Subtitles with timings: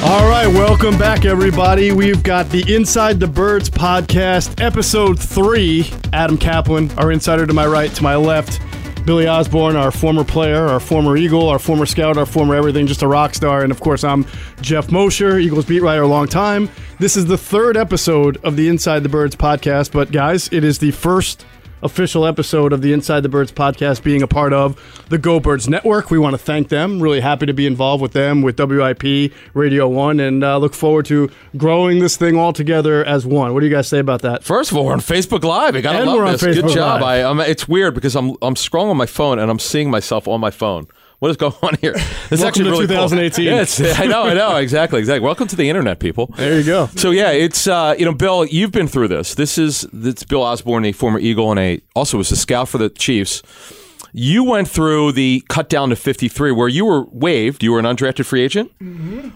[0.00, 1.90] All right, welcome back, everybody.
[1.90, 5.90] We've got the Inside the Birds podcast, episode three.
[6.12, 8.60] Adam Caplan, our insider to my right, to my left.
[9.04, 13.02] Billy Osborne, our former player, our former Eagle, our former scout, our former everything, just
[13.02, 13.64] a rock star.
[13.64, 14.24] And of course, I'm
[14.60, 16.70] Jeff Mosher, Eagles beat writer a long time.
[17.00, 19.90] This is the third episode of the Inside the Birds podcast.
[19.92, 21.44] But guys, it is the first
[21.82, 25.68] official episode of the Inside the Birds podcast being a part of the Go Birds
[25.68, 26.10] Network.
[26.10, 27.00] We want to thank them.
[27.00, 31.06] Really happy to be involved with them with WIP Radio 1 and uh, look forward
[31.06, 33.54] to growing this thing all together as one.
[33.54, 34.44] What do you guys say about that?
[34.44, 35.76] First of all, we're on Facebook Live.
[35.76, 36.42] I gotta And love this.
[36.56, 37.02] Good job.
[37.02, 37.24] Live.
[37.26, 40.26] I, I'm, it's weird because I'm I'm scrolling on my phone and I'm seeing myself
[40.28, 40.88] on my phone.
[41.18, 41.94] What is going on here?
[41.96, 43.08] It's Welcome actually to really cool.
[43.08, 43.44] 2018.
[43.44, 45.24] Yeah, it's, I know, I know, exactly, exactly.
[45.24, 46.26] Welcome to the internet, people.
[46.36, 46.86] There you go.
[46.94, 49.34] So yeah, it's uh, you know, Bill, you've been through this.
[49.34, 52.78] This is it's Bill Osborne, a former Eagle and a also was a scout for
[52.78, 53.42] the Chiefs.
[54.12, 57.84] You went through the cut down to 53 where you were waived, you were an
[57.84, 58.70] undrafted free agent.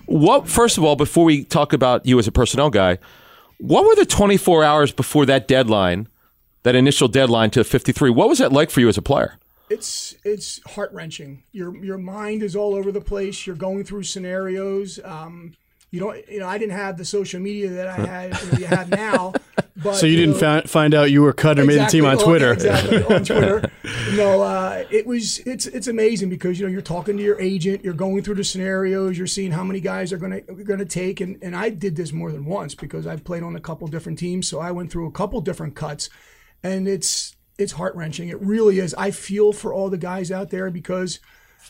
[0.07, 2.99] What first of all, before we talk about you as a personnel guy,
[3.59, 6.09] what were the 24 hours before that deadline,
[6.63, 8.11] that initial deadline to 53?
[8.11, 9.39] What was that like for you as a player?
[9.73, 11.43] It's it's heart wrenching.
[11.53, 13.47] Your your mind is all over the place.
[13.47, 15.01] You're going through scenarios.
[15.03, 15.55] Um,
[15.91, 18.89] you don't you know I didn't have the social media that I had you, have
[18.89, 19.33] now.
[19.75, 22.05] But So you didn't know, fi- find out you were cut or made the team
[22.05, 22.53] on Twitter.
[22.53, 23.71] Exactly on Twitter.
[24.15, 27.83] no, uh, it was it's it's amazing because you know you're talking to your agent,
[27.83, 31.39] you're going through the scenarios, you're seeing how many guys are gonna gonna take, and
[31.43, 34.47] and I did this more than once because I played on a couple different teams,
[34.47, 36.11] so I went through a couple different cuts,
[36.63, 38.29] and it's it's heart wrenching.
[38.29, 38.95] It really is.
[38.95, 41.21] I feel for all the guys out there because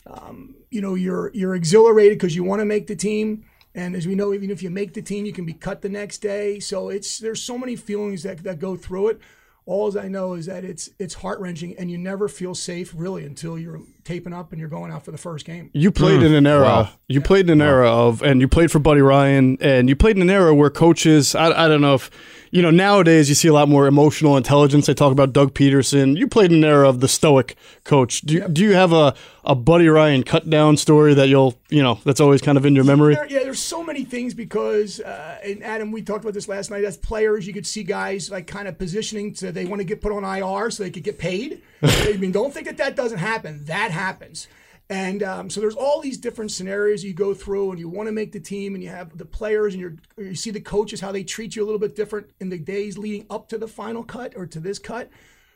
[0.07, 3.45] um, you know you're you're exhilarated because you want to make the team.
[3.75, 5.89] And as we know, even if you make the team, you can be cut the
[5.89, 6.59] next day.
[6.59, 9.19] So it's there's so many feelings that, that go through it.
[9.65, 13.25] All I know is that it's it's heart wrenching, and you never feel safe really
[13.25, 15.69] until you're taping up and you're going out for the first game.
[15.73, 16.63] You played in an era.
[16.63, 16.89] Wow.
[17.07, 20.17] You played in an era of, and you played for Buddy Ryan, and you played
[20.17, 21.33] in an era where coaches.
[21.33, 22.11] I, I don't know if
[22.53, 22.71] you know.
[22.71, 24.85] Nowadays, you see a lot more emotional intelligence.
[24.85, 26.17] They talk about Doug Pederson.
[26.17, 28.21] You played in an era of the stoic coach.
[28.21, 31.81] Do, you do you have a, a Buddy Ryan cut down story that you'll you
[31.81, 33.15] know that's always kind of in your memory?
[33.15, 36.69] There, yeah, there's so many things because, uh, and Adam, we talked about this last
[36.69, 36.83] night.
[36.83, 40.01] As players, you could see guys like kind of positioning to they want to get
[40.01, 41.61] put on IR so they could get paid.
[41.81, 43.65] I mean, don't think that that doesn't happen.
[43.65, 44.47] That happens.
[44.89, 48.11] And um, so there's all these different scenarios you go through, and you want to
[48.11, 51.11] make the team, and you have the players, and you're, you see the coaches how
[51.11, 54.03] they treat you a little bit different in the days leading up to the final
[54.03, 55.09] cut or to this cut.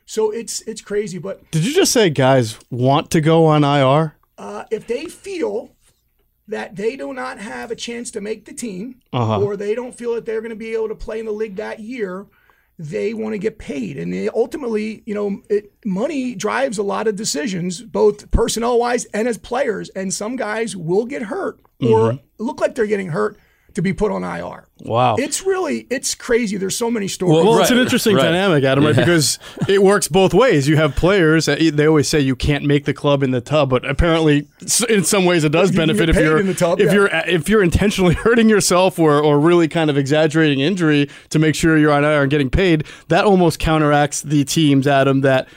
[0.06, 4.16] So it's it's crazy, but Did you just say guys want to go on IR?
[4.38, 5.72] uh, if they feel
[6.47, 9.41] that they do not have a chance to make the team, Uh-huh.
[9.41, 11.58] or they don't feel that they're going to be able to play in the league
[11.58, 12.26] that year,
[12.79, 13.97] they want to get paid.
[13.97, 19.06] And they ultimately, you know, it, money drives a lot of decisions, both personnel wise
[19.14, 19.90] and as players.
[19.90, 22.44] And some guys will get hurt or Mm-hmm.
[22.44, 23.38] look like they're getting hurt
[23.78, 24.66] to be put on IR.
[24.79, 25.18] Wow.
[25.20, 26.58] It's really, it's crazy.
[26.58, 27.46] There's so many stories.
[27.46, 28.24] Well, it's an interesting right.
[28.24, 28.96] dynamic, Adam, right?
[28.96, 29.38] Because
[29.68, 30.68] it works both ways.
[30.68, 31.47] You have players.
[31.47, 34.47] uh, They always say you can't make the club in the tub, but apparently,
[34.90, 36.94] in some ways, it does You benefit if you're in the tub, if yeah.
[36.94, 41.53] you're if you're intentionally hurting yourself or or really kind of exaggerating injury to make
[41.53, 42.84] sure you're on IR and getting paid.
[43.09, 45.47] That almost counteracts the teams, Adam, that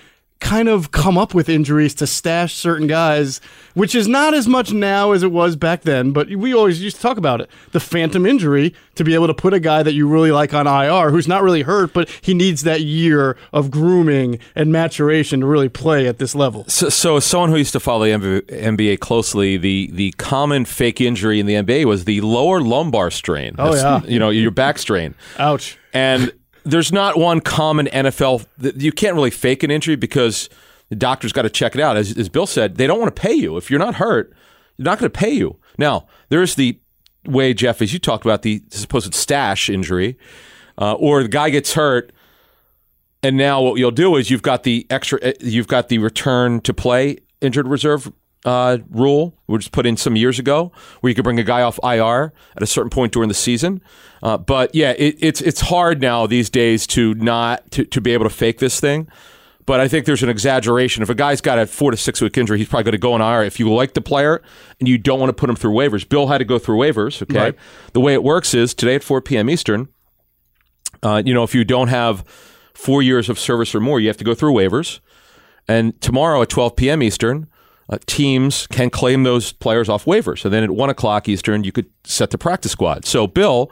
[0.41, 3.41] kind of come up with injuries to stash certain guys,
[3.75, 6.97] which is not as much now as it was back then, but we always used
[6.97, 7.51] to talk about it.
[7.73, 10.67] The phantom injury to be able to put a guy that you really like on
[10.67, 15.47] IR who's not really hurt, but he needs that year of grooming and maturation to
[15.47, 16.65] really play at this level.
[16.69, 21.01] So, so as someone who used to follow the NBA closely, the the common fake
[21.01, 23.55] injury in the NBA was the lower lumbar strain.
[23.59, 24.11] Oh, That's, yeah.
[24.11, 25.15] you know your back strain.
[25.39, 25.77] Ouch.
[25.93, 26.33] And
[26.65, 28.47] there's not one common NFL.
[28.77, 30.49] You can't really fake an injury because
[30.89, 31.97] the doctor's got to check it out.
[31.97, 34.33] As, as Bill said, they don't want to pay you if you're not hurt.
[34.77, 35.59] They're not going to pay you.
[35.79, 36.79] Now there's the
[37.27, 40.19] way Jeff, as you talked about the supposed stash injury,
[40.79, 42.13] uh, or the guy gets hurt.
[43.23, 46.61] And now what you'll do is you've got the extra, uh, you've got the return
[46.63, 48.11] to play injured reserve
[48.45, 51.63] uh, rule, which was put in some years ago, where you could bring a guy
[51.63, 53.83] off IR at a certain point during the season.
[54.23, 58.13] Uh, but yeah, it, it's it's hard now these days to not to, to be
[58.13, 59.09] able to fake this thing.
[59.67, 61.03] But I think there's an exaggeration.
[61.03, 63.13] If a guy's got a four to six week injury, he's probably going to go
[63.13, 63.45] on IR.
[63.45, 64.43] If you like the player
[64.81, 67.23] and you don't want to put him through waivers, Bill had to go through waivers.
[67.23, 67.55] Okay, Right.
[67.93, 69.49] the way it works is today at 4 p.m.
[69.49, 69.89] Eastern.
[71.03, 72.25] Uh, you know, if you don't have
[72.75, 75.01] four years of service or more, you have to go through waivers.
[75.69, 77.03] And tomorrow at 12 p.m.
[77.03, 77.47] Eastern,
[77.91, 80.45] uh, teams can claim those players off waivers.
[80.45, 83.05] And then at 1 o'clock Eastern, you could set the practice squad.
[83.05, 83.71] So, Bill,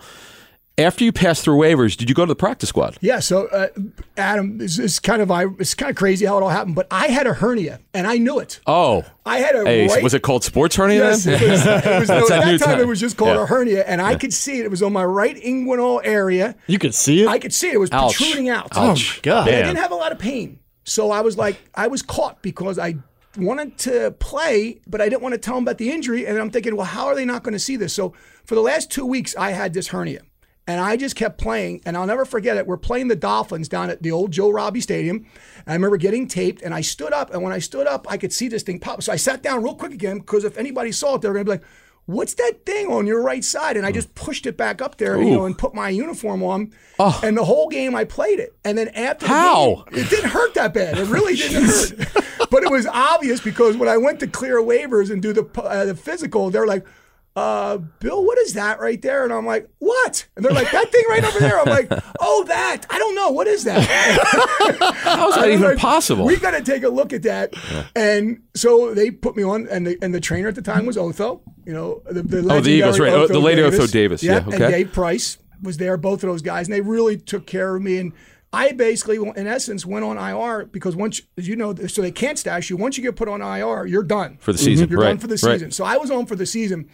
[0.77, 2.97] after you passed through waivers, did you go to the practice squad?
[3.01, 3.69] Yeah, so uh,
[4.17, 5.31] Adam, it's, it's kind of
[5.61, 8.19] it's kind of crazy how it all happened, but I had a hernia and I
[8.19, 8.61] knew it.
[8.67, 11.43] Oh, I had a hey, right, was it called sports hernia Yes, then?
[11.43, 12.81] it was, it was, no, at that that time, time.
[12.81, 13.43] it was just called Yeah.
[13.43, 14.65] a hernia, and I could see it.
[14.67, 16.55] It was on my right inguinal area.
[16.69, 17.29] You could see it?
[17.29, 17.75] I could see it.
[17.75, 18.17] It was Ouch.
[18.17, 18.69] protruding out.
[18.77, 19.19] Ouch.
[19.19, 19.49] Oh, God.
[19.49, 20.61] And I didn't have a lot of pain.
[20.85, 22.95] So I was like, I was caught because I
[23.39, 26.27] wanted to play, but I didn't want to tell them about the injury.
[26.27, 27.95] And I'm thinking, well, how are they not going to see this?
[27.95, 28.13] So
[28.45, 30.23] for the last two weeks, I had this hernia.
[30.67, 32.67] And I just kept playing, and I'll never forget it.
[32.67, 35.17] We're playing the Dolphins down at the old Joe Robbie Stadium.
[35.17, 38.19] And I remember getting taped, and I stood up, and when I stood up, I
[38.19, 39.03] could see this thing pop.
[39.03, 41.47] So I sat down real quick again because if anybody saw it, they were going
[41.47, 41.65] to be like,
[42.05, 45.17] "What's that thing on your right side?" And I just pushed it back up there,
[45.17, 46.75] you know, and put my uniform on.
[46.99, 47.19] Oh.
[47.25, 48.55] And the whole game, I played it.
[48.63, 49.85] And then after the How?
[49.91, 50.99] game, it didn't hurt that bad.
[50.99, 52.25] It really didn't hurt.
[52.51, 55.85] But it was obvious because when I went to clear waivers and do the uh,
[55.87, 56.87] the physical, they're like,
[57.37, 60.91] uh, "Bill, what is that right there?" And I'm like, "What?" And they're like, "That
[60.91, 62.87] thing right over there." I'm like, "Oh, that.
[62.91, 63.31] I don't know.
[63.31, 63.83] What is that?"
[65.03, 66.25] How is that even like, possible?
[66.25, 67.55] We got to take a look at that.
[67.95, 70.97] And so they put me on, and the and the trainer at the time was
[70.97, 71.43] Otho.
[71.65, 73.13] You know, the, the Oh, the Eagles, right.
[73.13, 73.79] Oh, the Otho late Davis.
[73.79, 74.23] Otho Davis.
[74.23, 74.65] Yeah, okay.
[74.65, 75.97] And Dave Price was there.
[75.97, 77.99] Both of those guys, and they really took care of me.
[77.99, 78.13] And
[78.53, 82.39] I basically, in essence, went on IR because once as you know, so they can't
[82.39, 82.77] stash you.
[82.77, 85.27] Once you get put on IR, you're done For the season, You're right, done for
[85.27, 85.55] the right.
[85.55, 85.71] season.
[85.71, 86.89] So I was on for the season.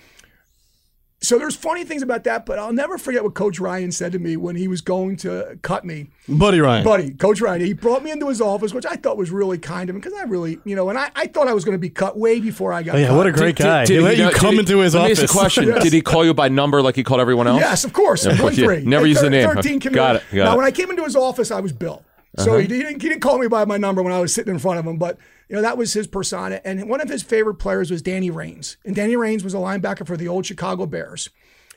[1.25, 4.19] So there's funny things about that, but I'll never forget what Coach Ryan said to
[4.19, 6.11] me when he was going to cut me.
[6.29, 6.85] Buddy Ryan.
[6.85, 9.88] Buddy, Coach Ryan, he brought me into his office, which I thought was really kind
[9.88, 11.79] of him because I really, you know, and I, I thought I was going to
[11.81, 13.17] be cut way before I got Oh, yeah, cut.
[13.17, 13.87] what a great guy.
[13.87, 15.25] did he let you know- come he- into his let me office.
[15.25, 15.67] ask a question.
[15.69, 15.82] Yes.
[15.82, 17.61] Did he call you by number like he called everyone else?
[17.61, 18.26] Yes, of course.
[18.26, 18.65] Yeah, One yeah.
[18.67, 18.85] three.
[18.85, 19.49] Never And use the name.
[19.49, 19.91] Thirteen Okay.
[19.91, 20.47] Got it, got now, it.
[20.47, 20.56] Uh-huh.
[20.59, 22.05] when I came into his office, I was Bill.
[22.37, 24.59] So he, didn't, he didn't call me by my number when I was sitting in
[24.59, 25.17] front of him, but
[25.49, 26.61] you know that was his persona.
[26.64, 30.06] And one of his favorite players was Danny Rains, and Danny Rains was a linebacker
[30.06, 31.31] for the old Chicago Bears.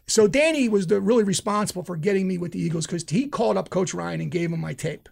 [0.09, 3.57] So Danny was the, really responsible for getting me with the Eagles because he called
[3.57, 5.09] up Coach Ryan and gave him my tape.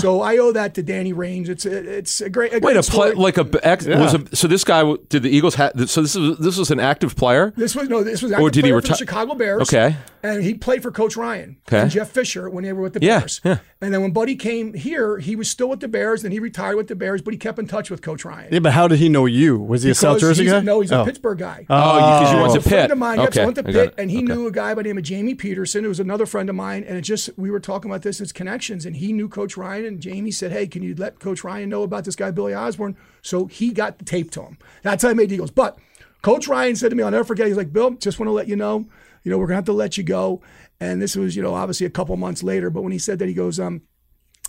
[0.00, 1.48] So I owe that to Danny Rains.
[1.48, 2.52] It's a, it's a great.
[2.52, 5.30] A Wait, great a play like a ex, was a, so this guy did the
[5.30, 7.52] Eagles have so this is this was an active player.
[7.56, 8.02] This was no.
[8.02, 9.62] This was Or did he player for the Chicago Bears.
[9.62, 9.96] Okay.
[10.22, 11.80] and he played for Coach Ryan Okay.
[11.82, 13.40] and Jeff Fisher when they were with the Yeah, Bears.
[13.44, 13.58] yeah.
[13.82, 16.24] And then when Buddy came here, he was still with the Bears.
[16.24, 18.48] and he retired with the Bears, but he kept in touch with Coach Ryan.
[18.50, 19.58] Yeah, but how did he know you?
[19.58, 20.58] Was he a South Jersey guy?
[20.58, 21.04] A, no, he's a Oh.
[21.04, 21.66] Pittsburgh guy.
[21.68, 23.18] Oh, because you went to a friend of mine.
[23.20, 24.26] Yep, so I Okay, went to I Pitt, and he Okay.
[24.26, 26.84] knew a guy by the name of Jamie Peterson, who was another friend of mine.
[26.88, 29.73] And it just we were talking about this, his connections, and he knew Coach Ryan.
[29.82, 32.96] And Jamie said, "Hey, can you let Coach Ryan know about this guy Billy Osborne?"
[33.22, 34.58] So he got the tape to him.
[34.82, 35.50] That's how I made Eagles.
[35.50, 35.78] But
[36.22, 38.48] Coach Ryan said to me, "I'll never forget." He's like, "Bill, just want to let
[38.48, 38.86] you know,
[39.22, 40.42] you know, we're gonna have to let you go."
[40.80, 42.70] And this was, you know, obviously a couple months later.
[42.70, 43.82] But when he said that, he goes, um.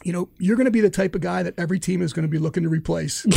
[0.04, 2.24] You know, you're going to be the type of guy that every team is going
[2.24, 3.25] to be looking to replace.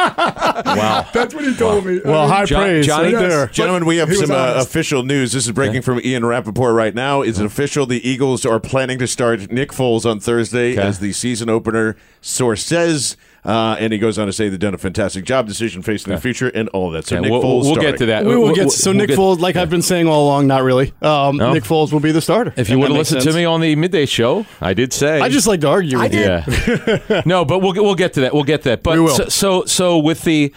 [0.00, 1.06] Wow.
[1.12, 2.00] That's what he told me.
[2.04, 3.46] Well, I mean, high Jo- praise Johnny- right there.
[3.48, 5.32] Gentlemen, we have some uh, official news.
[5.32, 7.22] This is breaking from Ian Rapoport right now.
[7.22, 7.86] Is it official?
[7.86, 10.82] The Eagles are planning to start Nick Foles on Thursday Okay.
[10.82, 11.96] as the season opener.
[12.20, 15.82] Source says, uh, and he goes on to say they've done a fantastic job, decision
[15.82, 17.06] facing the future, and all of that.
[17.06, 17.90] So Yeah, Nick we'll, Foles we'll starting.
[17.92, 18.24] get to that.
[18.24, 20.26] We will We'll- get we'll- so we'll Nick get- Foles, like I've been saying all
[20.26, 20.92] along, not really.
[21.02, 21.52] Um, No.
[21.52, 22.52] Nick Foles will be the starter.
[22.56, 24.74] If you And would that have makes listened to me on the midday show, I
[24.74, 26.20] did say I just like to argue with you.
[26.20, 27.02] did.
[27.08, 27.22] Yeah.
[27.24, 28.34] no, but we'll we'll get to that.
[28.34, 28.82] We'll get to that.
[28.82, 29.14] But We will.
[29.14, 30.52] So, so so with the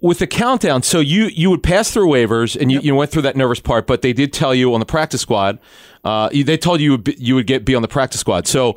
[0.00, 3.22] with the countdown, so you you would pass through waivers and you, you went through
[3.22, 5.58] that nervous part, but they did tell you on the practice squad,
[6.04, 8.46] uh, they told you you would, be, you would get be on the practice squad.
[8.46, 8.76] So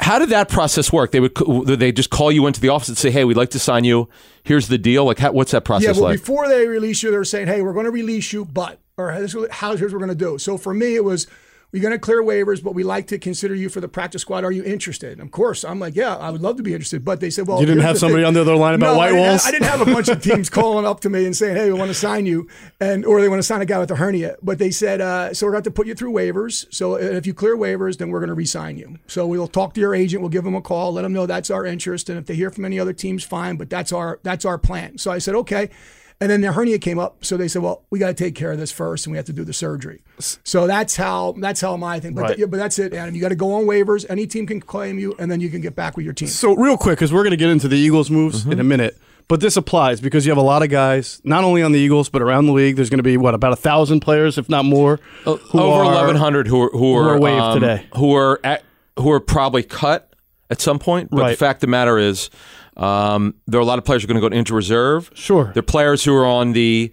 [0.00, 1.10] how did that process work?
[1.10, 1.34] They would
[1.66, 4.08] they just call you into the office and say, "Hey, we'd like to sign you.
[4.44, 6.20] Here's the deal." Like, how, what's that process Yeah, well, like?
[6.20, 9.34] before they release you, they're saying, "Hey, we're going to release you, but or this
[9.34, 11.26] is how here's what we're going to do." So for me, it was
[11.70, 14.42] we're going to clear waivers, but we like to consider you for the practice squad.
[14.42, 15.12] Are you interested?
[15.12, 17.04] And of course, I'm like, yeah, I would love to be interested.
[17.04, 18.28] But they said, well, You didn't have somebody thing.
[18.28, 19.44] on the other line about No, white I walls?
[19.44, 21.78] I didn't have a bunch of teams calling up to me and saying, hey, we
[21.78, 22.48] want to sign you,
[22.80, 24.36] and or they want to sign a guy with a hernia.
[24.42, 26.66] But they said, uh, so we're going to put you through waivers.
[26.72, 28.98] So if you clear waivers, then we're going to re-sign you.
[29.06, 30.22] So we'll talk to your agent.
[30.22, 32.50] We'll give them a call, let them know that's our interest, and if they hear
[32.50, 33.56] from any other teams, fine.
[33.56, 34.96] But that's our that's our plan.
[34.96, 35.68] So I said, okay.
[36.20, 38.50] And then the hernia came up, so they said, "Well, we got to take care
[38.50, 41.76] of this first, and we have to do the surgery." So that's how that's how
[41.76, 42.14] my thing.
[42.14, 42.38] But, Right.
[42.38, 43.14] yeah, but that's it, Adam.
[43.14, 44.04] You got to go on waivers.
[44.10, 46.26] Any team can claim you, and then you can get back with your team.
[46.28, 48.50] So real quick, because we're going to get into the Eagles' moves Mm-hmm.
[48.52, 48.98] in a minute,
[49.28, 52.08] but this applies because you have a lot of guys, not only on the Eagles
[52.08, 52.74] but around the league.
[52.74, 56.16] There's going to be what about a thousand players, if not more, who Over eleven
[56.16, 57.86] hundred who are who are, who are, are waived um, today.
[57.94, 58.64] who are at,
[58.98, 60.12] who are probably cut
[60.50, 61.10] at some point.
[61.12, 62.28] But the fact of the matter is,
[62.78, 65.10] um, there are a lot of players who are going to go into reserve.
[65.14, 65.50] Sure.
[65.52, 66.92] There are players who are on the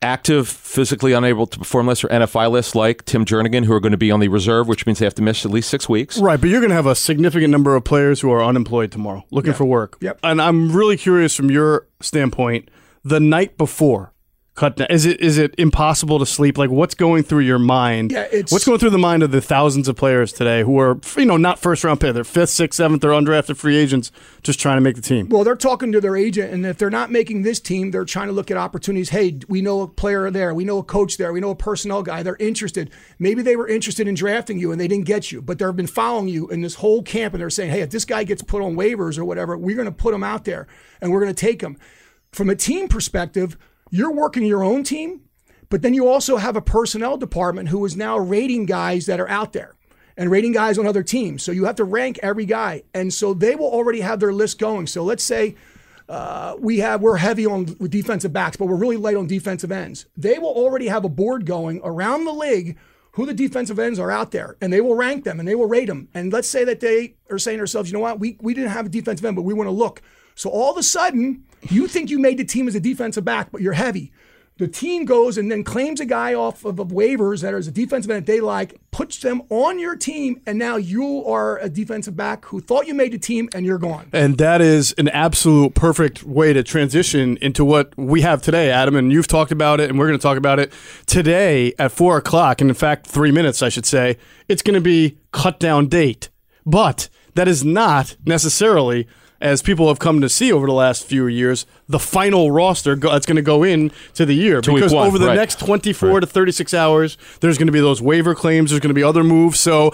[0.00, 3.92] active, physically unable to perform list or NFI list, like Tim Jernigan, who are going
[3.92, 6.18] to be on the reserve, which means they have to miss at least six weeks.
[6.18, 9.24] Right, but you're going to have a significant number of players who are unemployed tomorrow,
[9.30, 9.98] looking for work.
[10.00, 10.18] Yep.
[10.24, 12.68] And I'm really curious from your standpoint,
[13.04, 14.11] the night before
[14.54, 16.58] cut down, is it is it impossible to sleep?
[16.58, 18.12] Like, what's going through your mind?
[18.12, 20.98] Yeah, it's- what's going through the mind of the thousands of players today who are,
[21.16, 24.60] you know, not first round pick, they're fifth, sixth, seventh, they're undrafted free agents, just
[24.60, 25.28] trying to make the team.
[25.30, 28.26] Well, they're talking to their agent, and if they're not making this team, they're trying
[28.26, 29.08] to look at opportunities.
[29.08, 32.02] Hey, we know a player there, we know a coach there, we know a personnel
[32.02, 32.22] guy.
[32.22, 32.90] They're interested.
[33.18, 35.86] Maybe they were interested in drafting you and they didn't get you, but they've been
[35.86, 38.60] following you in this whole camp, and they're saying, hey, if this guy gets put
[38.62, 40.66] on waivers or whatever, we're going to put him out there
[41.00, 41.78] and we're going to take him.
[42.32, 43.56] From a team perspective,
[43.92, 45.20] you're working your own team,
[45.68, 49.28] but then you also have a personnel department who is now rating guys that are
[49.28, 49.76] out there
[50.16, 51.42] and rating guys on other teams.
[51.42, 52.82] So you have to rank every guy.
[52.94, 54.86] And so they will already have their list going.
[54.86, 55.56] So let's say
[56.08, 60.06] uh, we have we're heavy on defensive backs, but we're really light on defensive ends.
[60.16, 62.78] They will already have a board going around the league
[63.12, 65.66] who the defensive ends are out there, and they will rank them and they will
[65.66, 66.08] rate them.
[66.14, 68.70] And let's say that they are saying to themselves, you know what, we we didn't
[68.70, 70.00] have a defensive end, but we want to look.
[70.34, 73.52] So all of a sudden, you think you made the team as a defensive back,
[73.52, 74.12] but you're heavy.
[74.58, 77.70] The team goes and then claims a guy off of, of waivers that is a
[77.70, 82.16] defensive end they like, puts them on your team, and now you are a defensive
[82.16, 84.10] back who thought you made the team and you're gone.
[84.12, 88.94] And that is an absolute perfect way to transition into what we have today, Adam.
[88.94, 90.70] And you've talked about it, and we're going to talk about it
[91.06, 92.60] today at four o'clock.
[92.60, 94.18] And in fact, three minutes, I should say.
[94.48, 96.28] It's going to be cut down date.
[96.66, 99.08] But that is not necessarily,
[99.42, 103.10] as people have come to see over the last few years, the final roster go,
[103.10, 104.62] that's going to go in to the year.
[104.72, 105.34] week because one, over the right.
[105.34, 108.94] next 24 to 36 hours, there's going to be those waiver claims, there's going to
[108.94, 109.58] be other moves.
[109.58, 109.92] So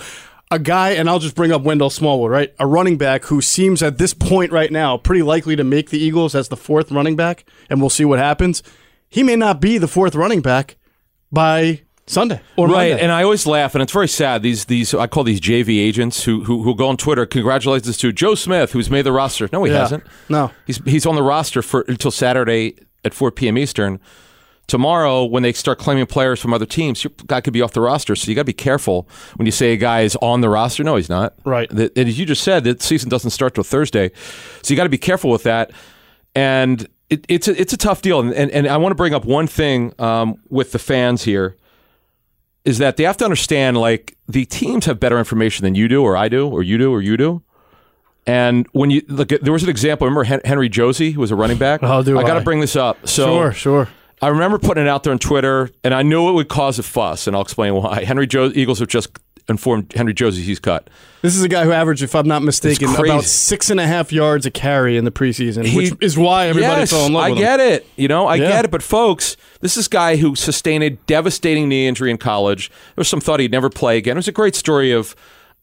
[0.50, 2.54] a guy, and I'll just bring up Wendell Smallwood, right?
[2.58, 5.98] A running back who seems at this point right now pretty likely to make the
[5.98, 8.62] Eagles as the fourth running back, and we'll see what happens.
[9.08, 10.76] He may not be the fourth running back
[11.32, 13.02] by Sunday or right, Monday.
[13.02, 14.42] and I always laugh, and it's very sad.
[14.42, 18.12] These these I call these JV agents who who, who go on Twitter congratulations to
[18.12, 19.48] Joe Smith who's made the roster.
[19.52, 19.80] No, he Yeah.
[19.80, 20.04] hasn't.
[20.28, 20.50] No.
[20.66, 22.74] he's he's on the roster for until Saturday
[23.04, 23.56] at 4 p.m.
[23.58, 24.00] Eastern.
[24.66, 27.80] Tomorrow, when they start claiming players from other teams, your guy could be off the
[27.80, 28.14] roster.
[28.14, 30.84] So you got to be careful when you say a guy is on the roster.
[30.84, 31.32] No, he's not.
[31.46, 31.70] Right.
[31.70, 34.10] The- and as you just said, the season doesn't start till Thursday,
[34.62, 35.70] so you got to be careful with that.
[36.34, 38.20] And it, it's a, it's a tough deal.
[38.20, 41.56] And, and and I want to bring up one thing um, with the fans here
[42.64, 46.02] is that they have to understand like the teams have better information than you do,
[46.02, 47.42] or I do, or you do, or you do.
[48.26, 50.06] And when you look, at, there was an example.
[50.06, 51.80] Remember Henry Josey, who was a running back.
[51.82, 53.08] Oh, do I got to bring this up.
[53.08, 53.88] So sure, sure.
[54.20, 56.82] I remember putting it out there on Twitter, and I knew it would cause a
[56.82, 58.04] fuss, and I'll explain why.
[58.04, 59.10] Henry jo- Eagles have just
[59.48, 60.88] informed Henry Josey he's cut.
[61.22, 64.12] This is a guy who averaged, if I'm not mistaken, about six and a half
[64.12, 67.24] yards a carry in the preseason, He- which is why everybody yes, fell in love
[67.24, 67.44] I with him.
[67.44, 67.86] I get it.
[67.96, 68.48] You know, I Yeah.
[68.48, 68.70] get it.
[68.70, 72.68] But folks, this is a guy who sustained a devastating knee injury in college.
[72.68, 74.16] There was some thought he'd never play again.
[74.16, 75.16] It was a great story of,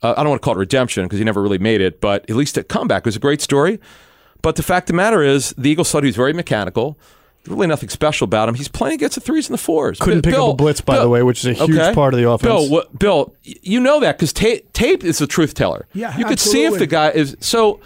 [0.03, 2.29] uh, I don't want to call it redemption because he never really made it, but
[2.29, 3.79] at least a comeback It was a great story.
[4.41, 6.99] But the fact of the matter is, the Eagles thought he was very mechanical.
[7.47, 8.55] Really nothing special about him.
[8.55, 9.99] He's playing against the threes and the fours.
[9.99, 12.29] Couldn't pick up a blitz, by the way, which is a huge part of the
[12.29, 12.41] offense.
[12.41, 15.87] Bill, what, Bill, you know that because tape, tape is the truth teller.
[15.93, 17.37] Yeah, you could see if the guy is.
[17.39, 17.79] So,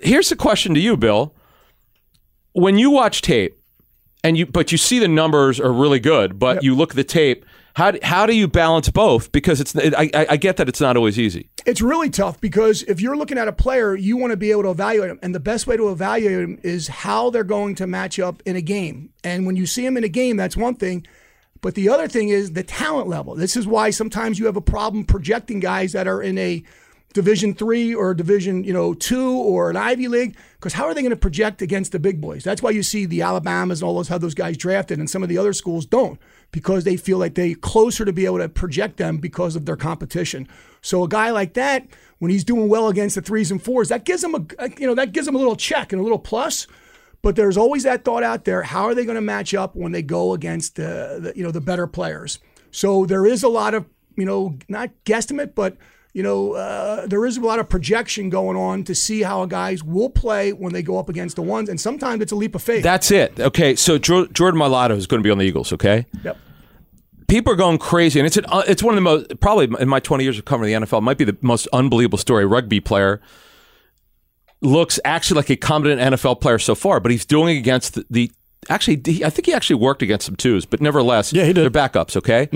[0.00, 1.34] here's the question to you, Bill.
[2.52, 3.58] When you watch tape,
[4.22, 7.04] and you but you see the numbers are really good, but you look at the
[7.04, 7.44] tape.
[7.74, 9.32] How do, how do you balance both?
[9.32, 11.50] Because it's I, I I get that it's not always easy.
[11.66, 14.62] It's really tough because if you're looking at a player, you want to be able
[14.62, 15.18] to evaluate him.
[15.22, 18.54] And the best way to evaluate him is how they're going to match up in
[18.54, 19.10] a game.
[19.24, 21.04] And when you see him in a game, that's one thing.
[21.62, 23.34] But the other thing is the talent level.
[23.34, 26.62] This is why sometimes you have a problem projecting guys that are in a
[27.12, 30.36] Division three or Division you know two or an Ivy League?
[30.54, 32.44] Because how are they going to project against the big boys?
[32.44, 35.24] That's why you see the Alabamas and all those how those guys drafted, and some
[35.24, 36.20] of the other schools don't
[36.54, 39.74] because they feel like they're closer to be able to project them because of their
[39.74, 40.46] competition.
[40.82, 41.84] So a guy like that,
[42.20, 44.86] when he's doing well against the threes and fours, that gives him a uh, you
[44.86, 46.68] know that gives him a little check and a little plus.
[47.22, 49.90] But there's always that thought out there: how are they going to match up when
[49.90, 52.38] they go against the, the you know the better players?
[52.70, 55.76] So there is a lot of you know not guesstimate, but
[56.14, 59.82] you know, uh, there is a lot of projection going on to see how guys
[59.82, 62.62] will play when they go up against the ones, and sometimes it's a leap of
[62.62, 62.84] faith.
[62.84, 63.38] That's it.
[63.38, 65.72] Okay, so Jordan Mailata is going to be on the Eagles.
[65.72, 66.06] Okay.
[66.22, 66.38] Yep.
[67.26, 69.88] People are going crazy, and it's an, uh, it's one of the most probably in
[69.88, 72.46] my 20 years of covering the NFL, it might be the most unbelievable story.
[72.46, 73.20] Rugby player
[74.60, 78.06] looks actually like a competent NFL player so far, but he's doing it against the,
[78.08, 78.30] the
[78.70, 81.62] actually he, I think he actually worked against some twos, but nevertheless, Yeah, he did.
[81.62, 82.48] They're backups, okay.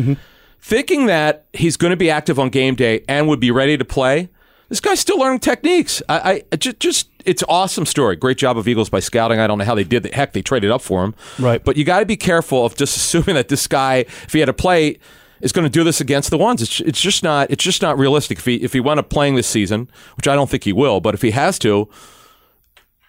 [0.61, 3.85] Thinking that he's going to be active on game day and would be ready to
[3.85, 4.29] play.
[4.69, 6.03] This guy's still learning techniques.
[6.09, 8.17] I, I just, just it's awesome story.
[8.17, 9.41] Great job of Eagles by scouting.
[9.41, 11.15] I don't know how they did the heck they traded up for him.
[11.38, 11.62] Right.
[11.65, 14.47] But you got to be careful of just assuming that this guy, if he had
[14.47, 14.99] to play,
[15.41, 16.61] is going to do this against the ones.
[16.61, 17.50] It's, it's just not.
[17.50, 18.38] It's just not realistic.
[18.38, 21.00] If he if he wound up playing this season, which I don't think he will,
[21.00, 21.88] but if he has to,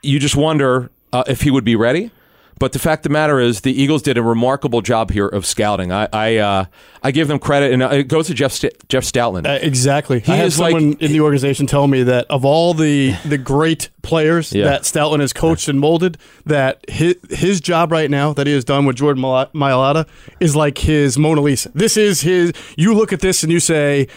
[0.02, 2.12] you just wonder uh, if he would be ready.
[2.60, 5.46] But the fact of the matter is, the Eagles did a remarkable job here of
[5.46, 5.92] scouting.
[5.94, 6.66] I I, uh,
[7.02, 9.48] I give them credit, and uh, it goes to Jeff St- Jeff Stoutland.
[9.48, 10.20] Uh, exactly.
[10.20, 13.38] He I is like- someone in the organization tell me that of all the the
[13.38, 14.66] great players Yeah.
[14.66, 18.66] that Stoutland has coached and molded, that his, his job right now that he has
[18.66, 20.06] done with Jordan Maila- Mailata
[20.42, 21.72] is like his Mona Lisa.
[21.74, 22.52] This is his.
[22.76, 24.08] You look at this and you say.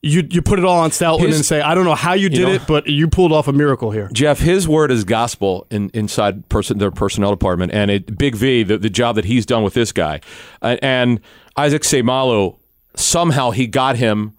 [0.00, 2.28] You, you put it all on Stoutland His- and say, I don't know how you
[2.28, 4.08] did know- it, but you pulled off a miracle here.
[4.12, 8.62] Jeff, his word is gospel in, inside person, their personnel department, and it, Big V,
[8.62, 10.20] the, the job that he's done with this guy,
[10.62, 11.20] uh, and
[11.56, 12.58] Isaac Seumalo,
[12.94, 14.34] somehow he got him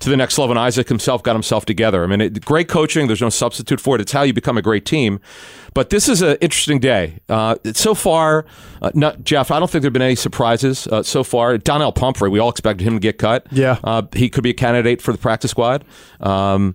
[0.00, 2.02] to the next level, and Isaac himself got himself together.
[2.02, 3.06] I mean, it, great coaching.
[3.06, 4.00] There's no substitute for it.
[4.00, 5.20] It's how you become a great team.
[5.74, 7.20] But this is an interesting day.
[7.28, 8.46] Uh, so far,
[8.82, 11.56] uh, not, Jeff, I don't think there have been any surprises uh, so far.
[11.58, 13.46] Donnel Pumphrey, we all expected him to get cut.
[13.52, 13.78] Yeah.
[13.84, 15.84] Uh, he could be a candidate for the practice squad.
[16.18, 16.74] Um,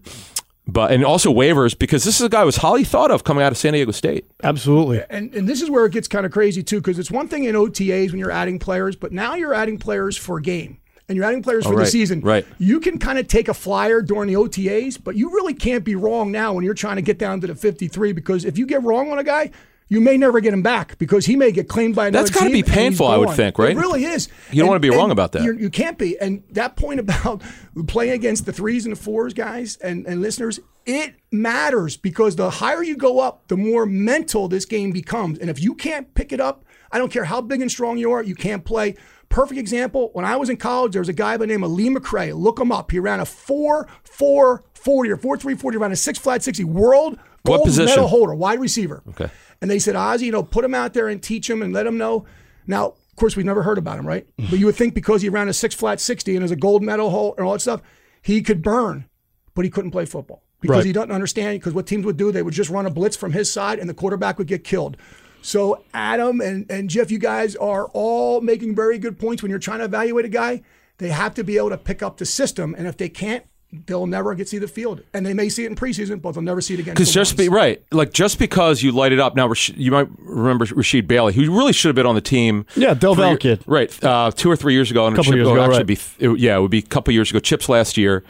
[0.67, 3.43] but and also waivers because this is a guy who was highly thought of coming
[3.43, 4.25] out of San Diego State.
[4.43, 5.03] Absolutely.
[5.11, 7.43] and and this is where it gets kind of crazy too, because it's one thing
[7.43, 10.79] in OTAs when you're adding players, but now you're adding players for a game.
[11.07, 12.21] And you're adding players for right, the season.
[12.21, 12.45] right.
[12.57, 15.95] You can kind of take a flyer during the OTAs, but you really can't be
[15.95, 18.81] wrong now when you're trying to get down to the 53 because if you get
[18.83, 19.51] wrong on a guy,
[19.87, 22.51] you may never get him back because he may get claimed by another That's gotta
[22.51, 23.71] be painful, I would think, right?
[23.71, 24.29] It really is.
[24.51, 25.43] You don't wanna be wrong about that.
[25.43, 26.19] You can't be.
[26.19, 27.43] And that point about
[27.87, 32.49] playing against the threes and the fours, guys and, and listeners, it matters because the
[32.49, 35.37] higher you go up, the more mental this game becomes.
[35.37, 38.11] And if you can't pick it up, I don't care how big and strong you
[38.11, 38.95] are, you can't play.
[39.29, 41.71] Perfect example, when I was in college, there was a guy by the name of
[41.71, 42.37] Lee McRae.
[42.37, 42.91] Look him up.
[42.91, 46.63] He ran a 4 4 40 or 4 3 40, ran a 6 flat 60
[46.63, 47.85] world What gold position?
[47.91, 49.03] medal holder, wide receiver.
[49.09, 49.29] Okay.
[49.61, 51.87] And they said, Ozzy, you know, put him out there and teach him and let
[51.87, 52.25] him know.
[52.67, 54.27] Now, of course, we've never heard about him, right?
[54.49, 56.83] but you would think because he ran a six flat 60 and is a gold
[56.83, 57.81] medal hole and all that stuff,
[58.21, 59.05] he could burn,
[59.53, 60.85] but he couldn't play football because Right.
[60.85, 61.59] he doesn't understand.
[61.59, 63.89] Because what teams would do, they would just run a blitz from his side and
[63.89, 64.97] the quarterback would get killed.
[65.45, 69.59] So, Adam and, and Jeff, you guys are all making very good points when you're
[69.59, 70.63] trying to evaluate a guy.
[70.97, 72.73] They have to be able to pick up the system.
[72.75, 73.45] And if they can't,
[73.85, 75.03] they'll never get to see the field.
[75.13, 76.95] And they may see it in preseason, but they'll never see it again.
[76.95, 80.65] Because just be right, like just because you light it up now, you might remember
[80.65, 82.65] Rasheed Bailey, who really should have been on the team.
[82.75, 83.61] Yeah, Del Valle kid.
[83.67, 84.03] right?
[84.03, 85.87] Uh, two or three years ago, and Couple Chip- years ago, actually right.
[85.87, 87.39] be it- yeah, it would be a couple years ago.
[87.39, 88.23] Chips last year,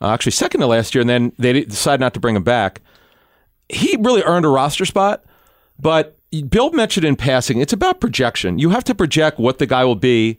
[0.00, 2.80] uh, actually second to last year, and then they decided not to bring him back.
[3.68, 5.24] He really earned a roster spot,
[5.78, 8.58] but Bill mentioned in passing, it's about projection.
[8.58, 10.38] You have to project what the guy will be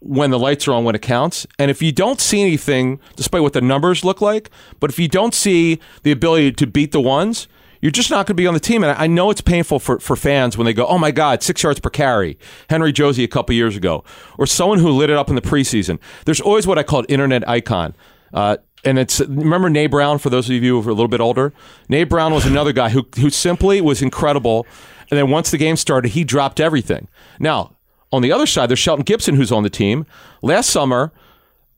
[0.00, 1.46] when the lights are on when it counts.
[1.58, 5.08] And if you don't see anything, despite what the numbers look like, but if you
[5.08, 7.48] don't see the ability to beat the ones,
[7.80, 8.82] you're just not going to be on the team.
[8.82, 11.62] And I know it's painful for, for fans when they go, oh my God, six
[11.62, 12.38] yards per carry.
[12.70, 14.02] Henry Josey a couple years ago.
[14.38, 15.98] Or someone who lit it up in the preseason.
[16.24, 17.94] There's always what I call internet icon.
[18.32, 21.20] Uh, and it's remember Na Brown for those of you who are a little bit
[21.20, 21.52] older.
[21.88, 24.66] Na Brown was another guy who who simply was incredible.
[25.10, 27.08] And then once the game started, he dropped everything.
[27.38, 27.72] Now,
[28.12, 30.06] on the other side, there's Shelton Gibson who's on the team.
[30.42, 31.12] Last summer,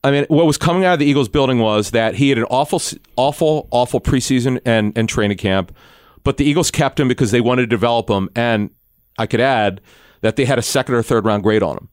[0.05, 2.45] I mean, what was coming out of the Eagles building was that he had an
[2.45, 2.81] awful,
[3.17, 5.75] awful, awful preseason and, and training camp,
[6.23, 8.29] but the Eagles kept him because they wanted to develop him.
[8.37, 8.71] And
[9.19, 9.81] I could add
[10.21, 11.89] that they had a second or third round grade on him.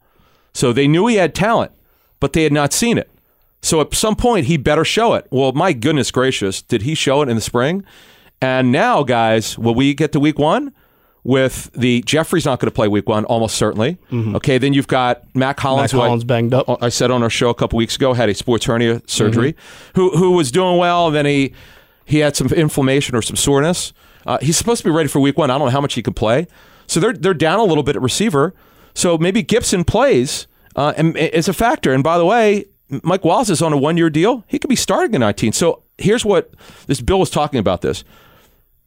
[0.54, 1.72] So they knew he had talent,
[2.20, 3.10] but they had not seen it.
[3.62, 5.26] So at some point, he better show it.
[5.30, 7.84] Well, my goodness gracious, did he show it in the spring?
[8.40, 10.72] And now, guys, will we get to week one?
[11.26, 13.98] With the Jeffery's not going to play week one, almost certainly.
[14.12, 15.92] Okay, then you've got Mack Hollins.
[15.92, 16.80] Mac who I- banged up.
[16.80, 19.56] I said on our show a couple weeks ago had a sports hernia surgery,
[19.96, 21.10] who who was doing well.
[21.10, 21.52] Then he
[22.04, 23.92] he had some inflammation or some soreness.
[24.24, 25.50] Uh, he's supposed to be ready for week one.
[25.50, 26.46] I don't know how much he can play.
[26.86, 28.54] So they're they're down a little bit at receiver.
[28.94, 31.92] So maybe Gibson plays uh, and is a factor.
[31.92, 32.66] And by the way,
[33.02, 34.44] Mike Wallace is on a one year deal.
[34.46, 35.52] He could be starting in 19.
[35.54, 36.52] So here's what
[36.86, 37.80] this bill was talking about.
[37.82, 38.04] This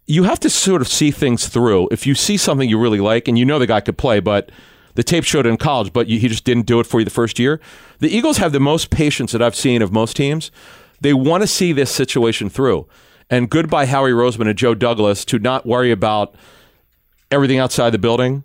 [0.09, 1.87] you have to sort of see things through.
[1.91, 4.51] If you see something you really like and you know the guy could play, but
[4.95, 7.05] the tape showed it in college, but you, he just didn't do it for you
[7.05, 7.61] the first year.
[7.99, 10.49] The Eagles have the most patience that I've seen of most teams.
[10.99, 12.87] They want to see this situation through.
[13.29, 16.33] And goodbye, Howie Roseman and Joe Douglas, to not worry about
[17.29, 18.43] everything outside the building.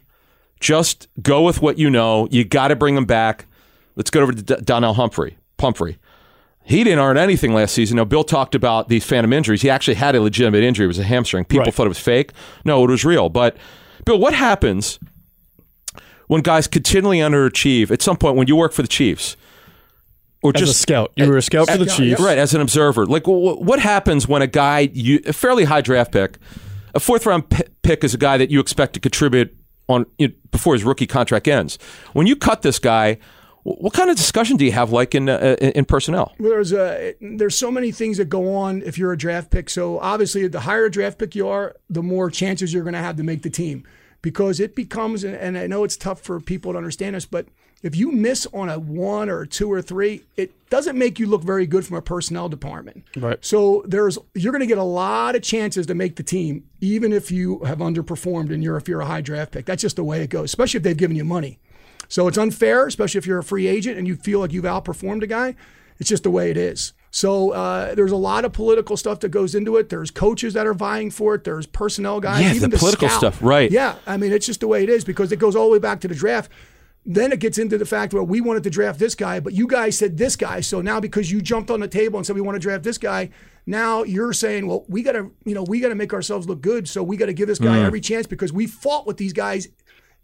[0.61, 2.29] Just go with what you know.
[2.31, 3.47] You got to bring him back.
[3.97, 5.39] Let's go over to D- Donnel Humphrey.
[5.57, 5.97] Pumphrey.
[6.67, 7.99] He didn't earn anything last season.
[7.99, 9.61] Now, Bill talked about these phantom injuries.
[9.63, 10.85] He actually had a legitimate injury.
[10.85, 11.45] It was a hamstring.
[11.45, 11.75] People Right.
[11.75, 12.33] thought it was fake.
[12.65, 13.29] No, it was real.
[13.29, 13.57] But,
[14.07, 14.99] Bill, what happens
[16.29, 19.37] when guys continually underachieve at some point when you work for the Chiefs?
[20.43, 22.21] Or As a scout, you were a scout for the Chiefs.
[22.21, 23.07] Right, as an observer.
[23.07, 26.37] Like, what happens when a guy, you, a fairly high draft pick,
[26.95, 29.55] a fourth round p- pick is a guy that you expect to contribute
[29.89, 31.79] on you know, before his rookie contract ends.
[32.13, 33.19] When you cut this guy,
[33.65, 36.33] what kind of discussion do you have, like in uh, in in personnel?
[36.39, 39.69] there's a there's so many things that go on if you're a draft pick.
[39.71, 43.01] So obviously, the higher a draft pick you are, the more chances you're going to
[43.01, 43.85] have to make the team,
[44.23, 45.25] because it becomes.
[45.25, 47.47] and- And I know it's tough for people to understand this, but
[47.83, 51.27] if you miss on a one or a two or three, it doesn't make you
[51.27, 53.05] look very good from a personnel department.
[53.17, 53.39] Right.
[53.45, 57.13] So there's you're going to get a lot of chances to make the team, even
[57.13, 59.65] if you have underperformed and you're if you're a high draft pick.
[59.67, 61.59] That's just the way it goes, especially if they've given you money.
[62.15, 65.25] So it's unfair, especially if you're a free agent and you feel like you've outperformed
[65.25, 65.57] a guy.
[65.99, 66.93] It's just the way it is.
[67.11, 69.89] So uh, there's a lot of political stuff that goes into it.
[69.89, 71.43] There's coaches that are vying for it.
[71.43, 72.41] There's personnel guys.
[72.45, 73.19] Yeah, even the political scout.
[73.19, 73.69] stuff, right.
[73.69, 75.81] Yeah, I mean it's just the way it is because it goes all the way
[75.81, 76.53] back to the draft.
[77.05, 79.67] Then it gets into the fact where we wanted to draft this guy, but you
[79.67, 80.61] guys said this guy.
[80.61, 82.97] So now because you jumped on the table and said we want to draft this
[82.97, 83.31] guy,
[83.67, 86.61] now you're saying, well, we got to, you know, we got to make ourselves look
[86.61, 86.89] good.
[86.89, 87.65] So we got to give this Mm.
[87.65, 89.67] guy every chance because we fought with these guys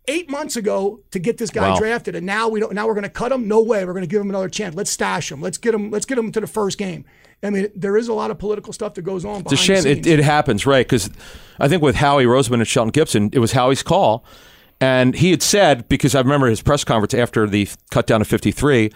[0.08, 1.78] eight months ago to get this guy Wow.
[1.78, 2.72] drafted, and now we don't.
[2.72, 3.46] Now we're going to cut him.
[3.48, 3.84] No way.
[3.84, 4.74] We're going to give him another chance.
[4.74, 5.40] Let's stash him.
[5.40, 5.90] Let's get him.
[5.90, 7.04] Let's get him to the first game.
[7.42, 9.40] I mean, there is a lot of political stuff that goes on.
[9.40, 10.86] It's a behind shame the it, it happens, right?
[10.86, 11.08] Because
[11.58, 14.24] I think with Howie Roseman and Shelton Gibson, it was Howie's call.
[14.78, 18.24] And he had said, because I remember his press conference after the cut down to
[18.26, 18.90] 53,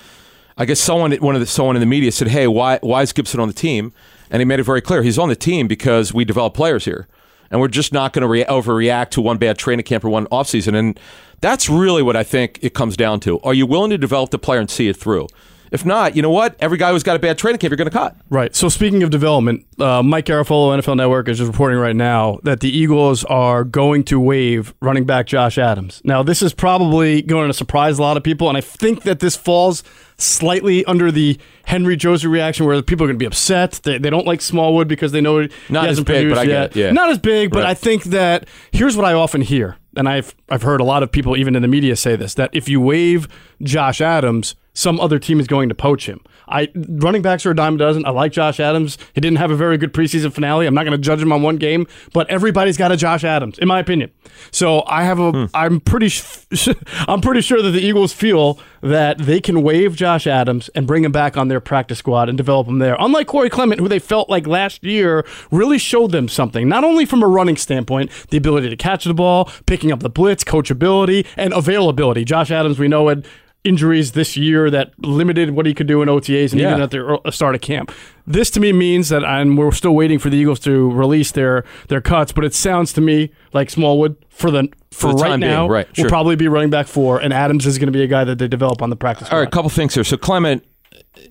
[0.57, 3.12] I guess someone, one of the, someone in the media said, hey, why, why is
[3.12, 3.93] Gibson on the team?
[4.31, 5.03] And he made it very clear.
[5.03, 7.07] He's on the team because we develop players here.
[7.50, 10.26] And we're just not going to re- overreact to one bad training camp or one
[10.26, 10.74] offseason.
[10.74, 10.98] And
[11.40, 13.40] that's really what I think it comes down to.
[13.40, 15.28] Are you willing to develop the player and see it through?
[15.74, 16.54] If not, you know what?
[16.60, 18.16] Every guy who's got a bad training camp, you're going to cut.
[18.30, 18.54] Right.
[18.54, 22.60] So speaking of development, uh, Mike Garafolo, NFL Network, is just reporting right now that
[22.60, 26.00] the Eagles are going to waive running back Josh Adams.
[26.04, 29.18] Now, this is probably going to surprise a lot of people, and I think that
[29.18, 29.82] this falls
[30.16, 33.80] slightly under the Henry Josey reaction, where people are going to be upset.
[33.82, 36.46] They, they don't like Smallwood because they know he Not as hasn't big, but I
[36.46, 36.64] get yet.
[36.70, 36.92] it, yeah.
[36.92, 37.70] Not as big, but Right.
[37.70, 41.10] I think that here's what I often hear, and I've I've heard a lot of
[41.10, 43.26] people, even in the media, say this: that if you waive
[43.60, 46.20] Josh Adams, some other team is going to poach him.
[46.48, 48.04] I running backs are a dime a dozen.
[48.04, 48.98] I like Josh Adams.
[49.14, 50.66] He didn't have a very good preseason finale.
[50.66, 53.58] I'm not going to judge him on one game, but everybody's got a Josh Adams,
[53.58, 54.10] in my opinion.
[54.50, 55.30] So I have a.
[55.30, 55.44] Hmm.
[55.54, 56.08] am pretty.
[56.08, 56.68] sh-
[57.08, 61.04] I'm pretty sure that the Eagles feel that they can waive Josh Adams and bring
[61.04, 62.96] him back on their practice squad and develop him there.
[62.98, 67.06] Unlike Corey Clement, who they felt like last year really showed them something, not only
[67.06, 71.26] from a running standpoint, the ability to catch the ball, picking up the blitz, coachability,
[71.37, 72.24] and availability.
[72.24, 73.26] Josh Adams, we know had
[73.64, 76.70] injuries this year that limited what he could do in OTAs and Yeah.
[76.72, 77.90] even at the uh, start of camp.
[78.27, 81.64] This to me means that, and we're still waiting for the Eagles to release their
[81.88, 85.40] their cuts, but it sounds to me like Smallwood for the for, the right being,
[85.40, 88.07] now right, will probably be running back four, and Adams is going to be a
[88.07, 89.29] guy that they develop on the practice.
[89.33, 90.05] All right, a couple things here.
[90.05, 90.62] So Clement,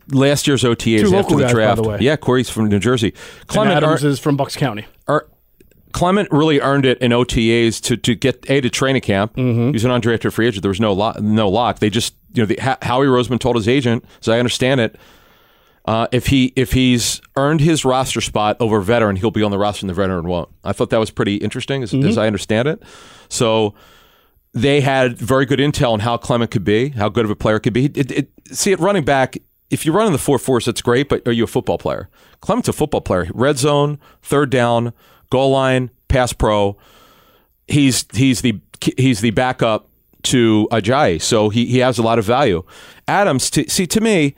[0.09, 1.83] last year's OTAs Two after the guys, draft.
[1.83, 1.97] the.
[2.01, 3.13] Yeah, Corey's from New Jersey.
[3.39, 4.85] And Clement, Adams ear- is from Bucks County.
[5.93, 9.35] Clement really earned it in OTAs to, to get a to training camp.
[9.35, 9.67] Mm-hmm.
[9.67, 10.61] He was an undrafted free agent.
[10.63, 11.79] There was no lock, no lock.
[11.79, 14.95] They just you know the, Howie Roseman told his agent, as I understand it,
[15.85, 19.57] uh, if he if he's earned his roster spot over veteran, he'll be on the
[19.57, 20.49] roster and the veteran won't.
[20.63, 22.07] I thought that was pretty interesting, as, Mm-hmm.
[22.09, 22.81] as I understand it.
[23.29, 23.73] So
[24.53, 27.59] they had very good intel on how Clement could be, how good of a player
[27.59, 27.85] could be.
[27.85, 29.37] It, it, see, at running back,
[29.69, 31.09] if you're running the four fours, that's great.
[31.09, 32.09] But are you a football player?
[32.41, 33.27] Clement's a football player.
[33.33, 34.93] Red zone, third down,
[35.33, 36.77] goal line, pass pro.
[37.67, 38.59] He's he's the
[38.97, 39.89] he's the backup
[40.23, 42.63] to Ajayi, so he he has a lot of value.
[43.07, 44.35] Adams, to, see to me,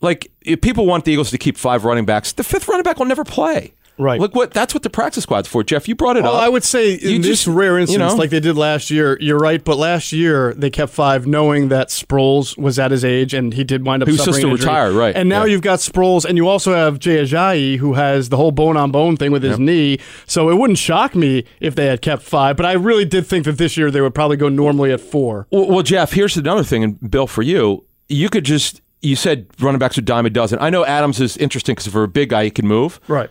[0.00, 2.98] like if people want the Eagles to keep five running backs, the fifth running back
[2.98, 3.74] will never play.
[4.00, 4.18] Right.
[4.18, 5.62] Look what that's what the practice squad's for.
[5.62, 6.42] Jeff, you brought it Well, up.
[6.42, 8.16] I would say in You this just- rare you instance, know.
[8.16, 9.62] like they did last year, you're right.
[9.62, 13.62] But last year they kept five, knowing that Sproles was at his age and he
[13.62, 15.52] did wind up He was supposed to retire, right, And now yeah.
[15.52, 18.90] you've got Sproles, and you also have Jay Ajayi, who has the whole bone on
[18.90, 19.98] bone thing with his knee.
[20.26, 22.56] So it wouldn't shock me if they had kept five.
[22.56, 25.46] But I really did think that this year they would probably go normally at four.
[25.50, 29.46] Well, well, Jeff, here's another thing, and Bill, for you, you could just you said
[29.60, 30.58] running backs are dime a dozen.
[30.60, 33.00] I know Adams is interesting because for a big guy, he can move.
[33.08, 33.30] Right.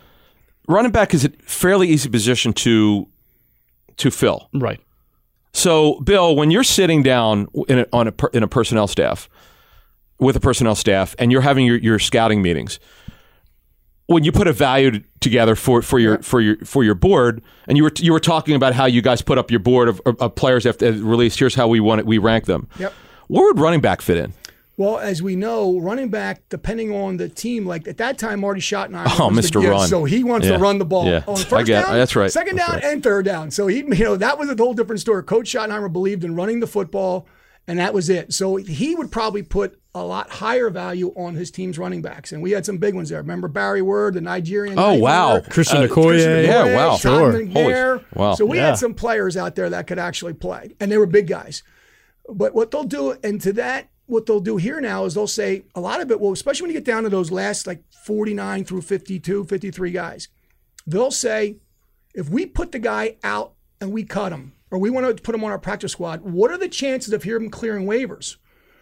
[0.70, 3.08] Running back is a fairly easy position to
[3.98, 4.50] to fill.
[4.54, 4.80] Right.
[5.52, 9.28] So, Bill, when you're sitting down in a, on a in a personnel staff
[10.20, 12.80] with a personnel staff, and you're having your, your scouting meetings,
[14.06, 17.76] when you put a value together for, for your for your for your board, and
[17.76, 20.22] you were you were talking about how you guys put up your board of, of,
[20.22, 21.40] of players after released.
[21.40, 22.06] Here's how we want it.
[22.06, 22.68] We rank them.
[22.78, 22.94] Yep.
[23.28, 24.34] Where would running back fit in?
[24.80, 28.62] Well, as we know, running back, depending on the team, like at that time, Marty
[28.62, 29.20] Schottenheimer.
[29.20, 29.62] Oh, was the Mr.
[29.62, 29.90] guy, Run.
[29.90, 30.54] So he wants Yeah.
[30.54, 31.22] to run the ball Yeah.
[31.28, 32.32] on I first get down, That's right.
[32.32, 32.86] second That's down, right.
[32.94, 33.52] and third down.
[33.52, 35.22] So he, you know, that was a whole different story.
[35.24, 37.28] Coach Schottenheimer believed in running the football,
[37.68, 38.32] and that was it.
[38.34, 42.42] So he would probably put a lot higher value on his team's running backs, and
[42.42, 43.20] we had some big ones there.
[43.20, 44.80] Remember Barry Word, the Nigerian.
[44.80, 45.28] Oh, night wow.
[45.34, 45.48] runner?
[45.50, 45.92] Christian Uh, Okoye.
[46.12, 46.96] Christian Yeah, wow.
[46.96, 47.48] Sean Sure.
[47.64, 48.34] Holy- wow.
[48.34, 48.68] So we Yeah.
[48.68, 51.64] had some players out there that could actually play, and they were big guys.
[52.30, 55.64] But what they'll do, and to that, what they'll do here now is they'll say
[55.76, 58.66] a lot of it, well, especially when you get down to those last like 49
[58.66, 60.28] through 52, 53 guys,
[60.88, 61.58] they'll say,
[62.14, 65.36] if we put the guy out and we cut him, or we want to put
[65.36, 68.38] him on our practice squad, what are the chances of him clearing waivers?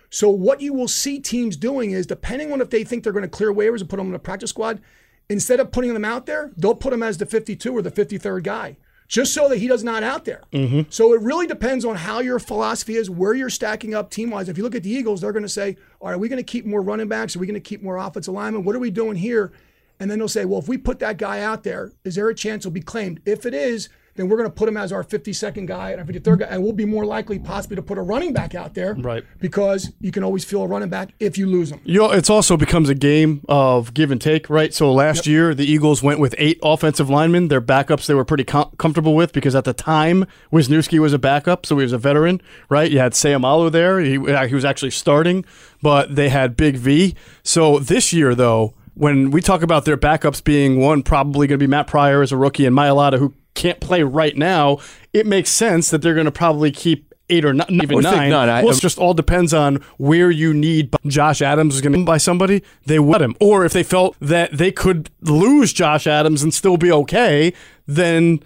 [0.09, 3.23] So what you will see teams doing is, depending on if they think they're going
[3.23, 4.81] to clear waivers and put them on a practice squad,
[5.29, 8.43] instead of putting them out there, they'll put him as the 52 or the 53rd
[8.43, 8.77] guy,
[9.07, 10.41] just so that he does not out there.
[10.51, 10.81] Mm-hmm.
[10.89, 14.49] So it really depends on how your philosophy is, where you're stacking up team wise.
[14.49, 16.37] If you look at the Eagles, they're going to say, "All right, are we going
[16.37, 17.35] to keep more running backs?
[17.35, 18.63] Are we going to keep more offensive linemen?
[18.63, 19.51] What are we doing here?"
[19.99, 22.35] And then they'll say, "Well, if we put that guy out there, is there a
[22.35, 23.21] chance he'll be claimed?
[23.25, 26.05] If it is." Then we're going to put him as our 52nd guy and our
[26.05, 28.93] 53rd guy, and we'll be more likely possibly to put a running back out there,
[28.95, 29.23] Right.
[29.39, 31.79] Because you can always feel a running back if you lose him.
[31.85, 34.73] You know, it's also becomes a game of give and take, right?
[34.73, 37.47] So last year, the Eagles went with eight offensive linemen.
[37.47, 41.19] Their backups they were pretty com- comfortable with because at the time, Wisniewski was a
[41.19, 42.91] backup, so he was a veteran, right?
[42.91, 43.99] You had Seumalo there.
[43.99, 45.45] He, he was actually starting,
[45.81, 47.15] but they had Big V.
[47.43, 51.63] So this year, though, when we talk about their backups being one, probably going to
[51.63, 54.77] be Matt Pryor as a rookie and Mailata, who can't play right now,
[55.11, 58.15] it makes sense that they're going to probably keep eight or not, even would think
[58.15, 58.29] nine.
[58.29, 58.49] nine.
[58.49, 62.05] I- well, it just all depends on where you need Josh Adams is going to
[62.05, 62.63] by somebody.
[62.85, 66.77] They would him, or if they felt that they could lose Josh Adams and still
[66.77, 67.51] be okay,
[67.85, 68.39] then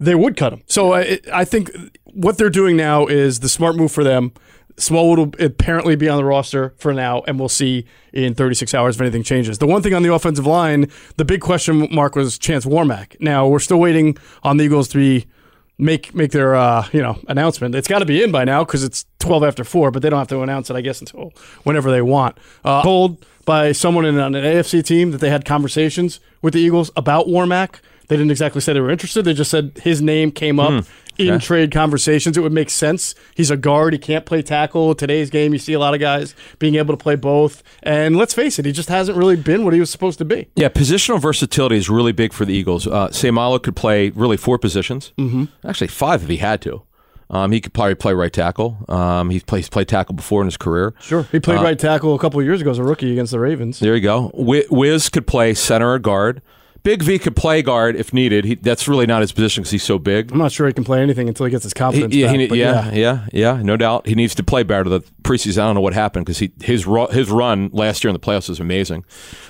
[0.00, 0.62] they would cut him.
[0.66, 1.70] So I, I think
[2.04, 4.32] what they're doing now is the smart move for them.
[4.78, 8.96] Smallwood will apparently be on the roster for now, and we'll see in 36 hours
[8.96, 9.58] if anything changes.
[9.58, 13.16] The one thing on the offensive line, the big question mark was Chance Warmack.
[13.20, 15.26] Now we're still waiting on the Eagles to be
[15.78, 17.74] make make their uh, you know announcement.
[17.74, 20.18] It's got to be in by now because it's 12 after four, but they don't
[20.18, 21.32] have to announce it, I guess, until
[21.64, 22.38] whenever they want.
[22.64, 26.90] Uh, told by someone in an AFC team that they had conversations with the Eagles
[26.96, 27.80] about Warmack.
[28.08, 29.24] They didn't exactly say they were interested.
[29.24, 30.84] They just said his name came up
[31.18, 31.44] in Okay.
[31.44, 32.36] trade conversations.
[32.36, 33.14] It would make sense.
[33.34, 33.92] He's a guard.
[33.92, 34.94] He can't play tackle.
[34.94, 37.62] Today's game, you see a lot of guys being able to play both.
[37.82, 40.48] And let's face it, he just hasn't really been what he was supposed to be.
[40.56, 42.86] Yeah, positional versatility is really big for the Eagles.
[42.86, 45.12] Uh, Seumalo could play really four positions.
[45.18, 45.44] Mm-hmm.
[45.66, 46.82] Actually, five if he had to.
[47.28, 48.78] Um, he could probably play right tackle.
[48.88, 50.94] Um, he's played, he's played tackle before in his career.
[51.00, 51.26] Sure.
[51.32, 53.80] He played right tackle a couple of years ago as a rookie against the Ravens.
[53.80, 54.28] There you go.
[54.28, 56.40] Wi- Wiz could play center or guard.
[56.86, 58.44] Big V could play guard if needed.
[58.44, 60.30] He, that's really not his position because he's so big.
[60.30, 62.38] I'm not sure he can play anything until he gets his He- confidence yeah, back.
[62.38, 64.06] he- but yeah, yeah, yeah, no doubt.
[64.06, 64.88] He needs to play better.
[64.88, 68.12] The preseason, I don't know what happened because he his his run last year in
[68.14, 69.04] the playoffs was amazing,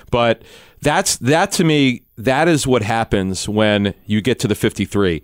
[0.09, 0.41] but
[0.81, 2.01] that's that to me.
[2.17, 5.21] That is what happens when you get to the 53.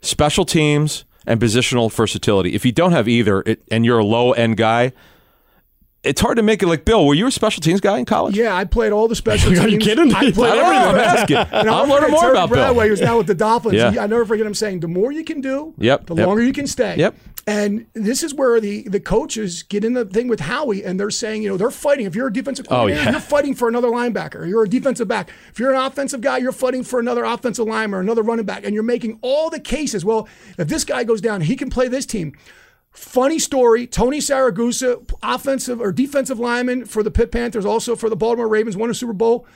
[0.00, 2.54] Special teams and positional versatility.
[2.54, 4.90] If you don't have either, it, and you're a low end guy,
[6.04, 7.06] it's hard to make it like Bill.
[7.06, 8.36] Were you a special teams guy in college?
[8.36, 9.64] Yeah, I played all the special teams.
[9.64, 10.12] Are you kidding?
[10.12, 10.88] I played I don't know.
[10.88, 11.36] I'm everything.
[11.36, 11.58] asking.
[11.60, 12.58] And I'll I'm learning more Terry about Bill.
[12.74, 13.74] Bradway, who's now with the Dolphins.
[13.74, 13.90] Yeah.
[13.92, 16.26] He- I never forget him saying, "The more you can do, Yep, the yep.
[16.26, 17.14] longer you can stay." Yep.
[17.44, 21.10] And this is where the the coaches get in the thing with Howie, and they're
[21.10, 22.06] saying, you know, they're fighting.
[22.06, 23.10] If you're a defensive Oh, coordinator, yeah.
[23.12, 24.48] you're fighting for another linebacker.
[24.48, 25.28] You're a defensive back.
[25.50, 28.64] If you're an offensive guy, you're fighting for another offensive lineman or another running back,
[28.64, 30.04] and you're making all the cases.
[30.04, 32.32] Well, if this guy goes down, he can play this team.
[32.92, 38.16] Funny story: Tony Siragusa, offensive or defensive lineman for the Pitt Panthers, also for the
[38.16, 39.46] Baltimore Ravens, won a Super Bowl.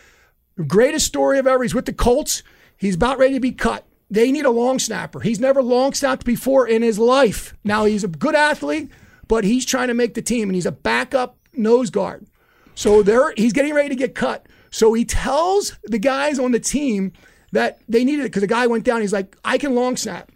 [0.66, 1.62] Greatest story of ever.
[1.62, 2.42] He's with the Colts.
[2.76, 3.84] He's about ready to be cut.
[4.10, 5.20] They need a long snapper.
[5.20, 7.54] He's never long snapped before in his life.
[7.62, 8.88] Now he's a good athlete,
[9.28, 12.26] but he's trying to make the team, and he's a backup nose guard.
[12.74, 14.46] So there, he's getting ready to get cut.
[14.70, 17.12] So he tells the guys on the team
[17.52, 19.00] that they needed it because the guy went down.
[19.00, 20.30] He's like, I can long snap.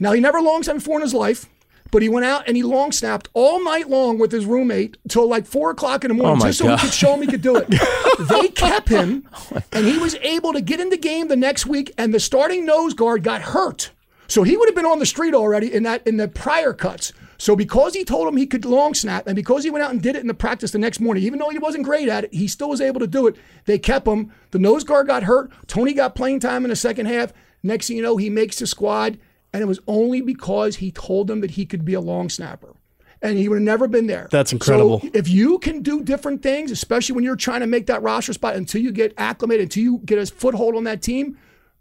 [0.00, 1.48] Now he never long snapped before in his life,
[1.90, 5.28] but he went out and he long snapped all night long with his roommate till
[5.28, 6.80] like four o'clock in the morning, Oh, just so God.
[6.80, 7.68] he could show him he could do it.
[8.28, 11.66] they kept him, oh, and he was able to get in the game the next
[11.66, 11.92] week.
[11.98, 13.90] And the starting nose guard got hurt,
[14.28, 17.12] so he would have been on the street already in that in the prior cuts.
[17.38, 20.00] So because he told him he could long snap, and because he went out and
[20.00, 22.32] did it in the practice the next morning, even though he wasn't great at it,
[22.32, 23.36] he still was able to do it.
[23.66, 24.32] They kept him.
[24.52, 25.50] The nose guard got hurt.
[25.66, 27.34] Tony got playing time in the second half.
[27.62, 29.18] Next thing you know, he makes the squad,
[29.56, 32.74] and it was only because he told them that he could be a long snapper.
[33.22, 34.28] And he would have never been there.
[34.30, 35.00] That's incredible.
[35.00, 38.34] So if you can do different things, especially when you're trying to make that roster
[38.34, 41.38] spot until you get acclimated, until you get a foothold on that team,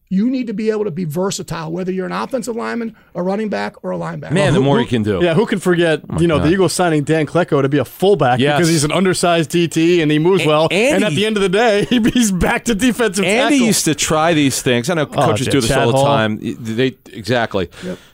[0.09, 3.49] you need to be able to be versatile, whether you're an offensive lineman, a running
[3.49, 4.31] back, or a linebacker.
[4.33, 5.19] Man, the more you can do.
[5.23, 8.39] Yeah, who can forget, you know, the Eagles signing Dan Klecko to be a fullback
[8.39, 8.55] Yes.
[8.57, 10.67] because he's an undersized DT and he moves well.
[10.69, 13.67] Andy- and at the end of the day, he's back to defensive Andy tackle.
[13.67, 14.91] used to try these things.
[14.91, 16.05] I know coaches yeah, do this Chad all the Hall.
[16.05, 16.39] time.
[16.41, 17.69] They exactly.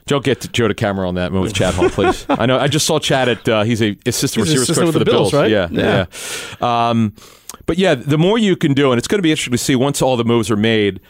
[0.06, 2.24] Don't get to Joe to camera on that move with Chad Hall, please.
[2.28, 2.58] I know.
[2.58, 3.46] I just saw Chad at.
[3.48, 5.50] Uh, he's a assistant He's an receivers assistant coach for the the Bills, Bills, right?
[5.50, 6.06] Yeah, Yeah.
[6.60, 6.88] yeah.
[6.88, 7.14] Um,
[7.66, 9.76] but yeah, the more you can do, and it's going to be interesting to see
[9.76, 11.00] once all the moves are made.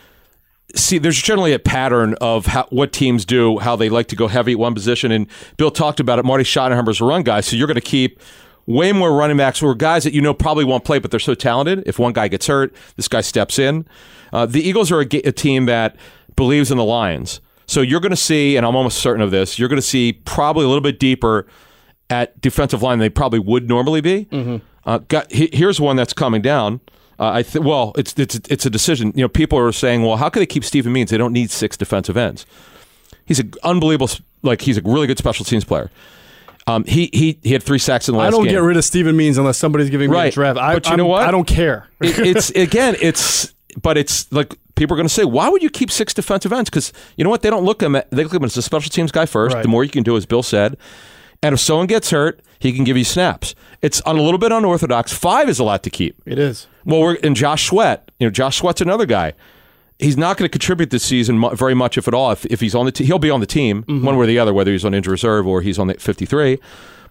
[0.74, 4.28] See, there's generally a pattern of how, what teams do, how they like to go
[4.28, 5.12] heavy at one position.
[5.12, 6.24] And Bill talked about it.
[6.24, 8.20] Marty Schottenheimer's a run guy, so you're going to keep
[8.66, 11.20] way more running backs who are guys that you know probably won't play, but they're
[11.20, 11.82] so talented.
[11.84, 13.86] If one guy gets hurt, this guy steps in.
[14.32, 15.96] Uh, the Eagles are a, a team that
[16.36, 17.40] believes in the Lions.
[17.66, 20.12] So you're going to see, and I'm almost certain of this, you're going to see
[20.12, 21.46] probably a little bit deeper
[22.10, 24.26] at defensive line than they probably would normally be.
[24.84, 26.80] Uh, got, he, here's one that's coming down.
[27.22, 29.12] Uh, I th- well, it's it's it's a decision.
[29.14, 31.10] You know, people are saying, well, how can they keep Stephen Means?
[31.10, 32.44] They don't need six defensive ends.
[33.26, 34.10] He's an unbelievable,
[34.42, 35.90] like he's a really good special teams player.
[36.66, 38.54] Um, he he he had three sacks in the last I don't game.
[38.54, 40.58] get rid of Stephen Means unless somebody's giving me a draft.
[40.58, 41.22] I, But you I'm- know what?
[41.22, 41.86] I don't care.
[42.00, 45.70] It- it's again, it's but it's like people are going to say, why would you
[45.70, 46.70] keep six defensive ends?
[46.70, 47.42] Because you know what?
[47.42, 47.94] They don't look him.
[47.94, 49.54] At, they look at him as a special teams guy first.
[49.54, 49.62] Right.
[49.62, 50.76] The more you can do, as Bill said,
[51.42, 53.54] and if someone gets hurt, he can give you snaps.
[53.80, 55.12] It's on a little bit unorthodox.
[55.12, 56.16] Five is a lot to keep.
[56.26, 56.66] It is.
[56.84, 58.10] Well, we're and Josh Sweat.
[58.18, 59.32] You know, Josh Sweat's another guy.
[59.98, 62.32] He's not going to contribute this season very much, if at all.
[62.32, 64.04] If, if he's on the team, he'll be on the team Mm-hmm.
[64.04, 66.58] one way or the other, whether he's on injured reserve or he's on the 53.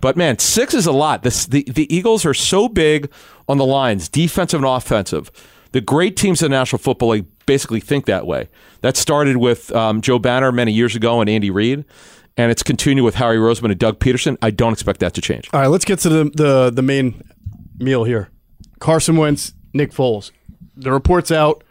[0.01, 1.23] But man, six is a lot.
[1.23, 3.09] This, the the Eagles are so big
[3.47, 5.31] on the lines, defensive and offensive.
[5.73, 8.49] The great teams in the National Football League basically think that way.
[8.81, 11.85] That started with um, Joe Banner many years ago and Andy Reid,
[12.35, 14.37] and it's continued with Howie Roseman and Doug Pederson.
[14.41, 15.49] I don't expect that to change.
[15.53, 17.23] All right, let's get to the, the, the main
[17.77, 18.29] meal here.
[18.79, 20.31] Carson Wentz, Nick Foles.
[20.75, 21.63] The report's out.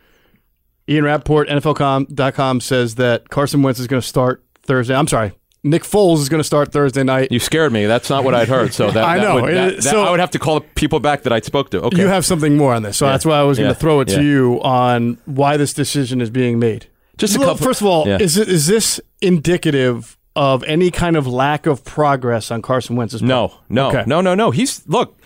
[0.88, 4.94] Ian Rapoport, NFL.com says that Carson Wentz is going to start Thursday.
[4.94, 5.32] I'm sorry.
[5.62, 7.30] Nick Foles is going to start Thursday night.
[7.30, 7.84] You scared me.
[7.86, 8.72] That's not what I'd heard.
[8.72, 9.34] So that, I that know.
[9.42, 11.70] would- that- that- so- I would have to call the people back that I spoke
[11.72, 11.82] to.
[11.82, 11.98] Okay.
[12.00, 14.08] You have something more on this, so that's why I was going to throw it
[14.08, 16.86] to you on why this decision is being made.
[17.18, 18.18] Just a Well, couple- First of all, Yeah.
[18.20, 23.20] is it, is this indicative of any kind of lack of progress on Carson Wentz's
[23.20, 23.28] part?
[23.28, 24.04] no, no, Okay.
[24.06, 24.50] no, no, no.
[24.50, 25.16] He's look.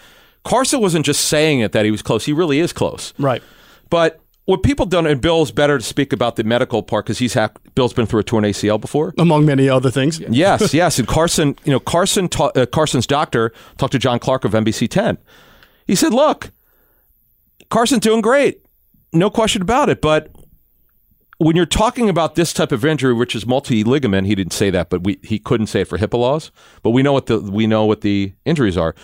[0.44, 2.24] Carson wasn't just saying it that he was close.
[2.26, 3.12] He really is close.
[3.18, 3.42] Right.
[3.90, 7.32] But what people don't, and Bill's better to speak about the medical part because he's
[7.34, 9.14] ha- Bill's been through a torn ACL before.
[9.18, 10.20] Among many other things.
[10.20, 10.98] yes, yes.
[10.98, 14.88] And Carson, you know, Carson, ta- uh, Carson's doctor talked to John Clark of NBC
[14.88, 15.16] 10.
[15.86, 16.50] He said, "Look,
[17.70, 18.60] Carson's doing great,
[19.12, 20.00] no question about it.
[20.02, 20.30] But
[21.38, 24.70] when you're talking about this type of injury, which is multi ligament, he didn't say
[24.70, 26.50] that, but we he couldn't say it for HIPAA laws.
[26.82, 28.94] But we know what the we know what the injuries are.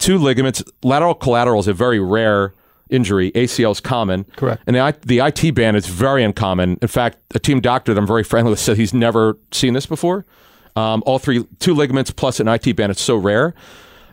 [0.00, 2.54] Two ligaments, lateral collateral is a very rare
[2.88, 3.30] injury.
[3.32, 4.24] ACL is common.
[4.36, 4.62] Correct.
[4.66, 6.78] And the, the IT band is very uncommon.
[6.82, 9.86] In fact, a team doctor that I'm very friendly with said he's never seen this
[9.86, 10.26] before.
[10.74, 12.90] Um, all three, two ligaments plus an IT band.
[12.90, 13.54] It's so rare.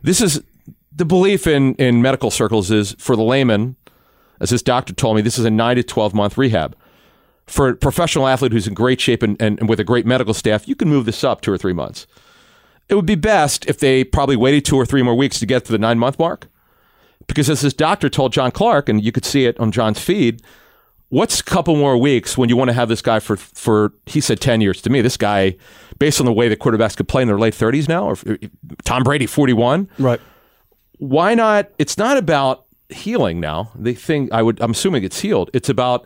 [0.04, 0.43] This is
[0.95, 3.76] the belief in in medical circles is for the layman,
[4.39, 6.76] as this doctor told me, this is a nine to twelve month rehab.
[7.45, 10.34] For a professional athlete who's in great shape and, and, and with a great medical
[10.34, 12.06] staff, you can move this up two or three months.
[12.89, 15.65] It would be best if they probably waited two or three more weeks to get
[15.65, 16.47] to the nine month mark.
[17.28, 20.41] Because as this doctor told John Clark, and you could see it on John's feed,
[21.10, 24.21] what's a couple more weeks when you want to have this guy for, for he
[24.21, 25.02] said 10 years to me?
[25.02, 25.58] This guy,
[26.00, 28.38] based on the way the quarterbacks could play in their late 30s now, or uh,
[28.86, 30.21] Tom Brady, 41, Right.
[31.00, 31.69] why not?
[31.78, 33.71] It's not about healing now.
[33.76, 35.50] The thing I would, I'm assuming it's healed.
[35.54, 36.06] It's about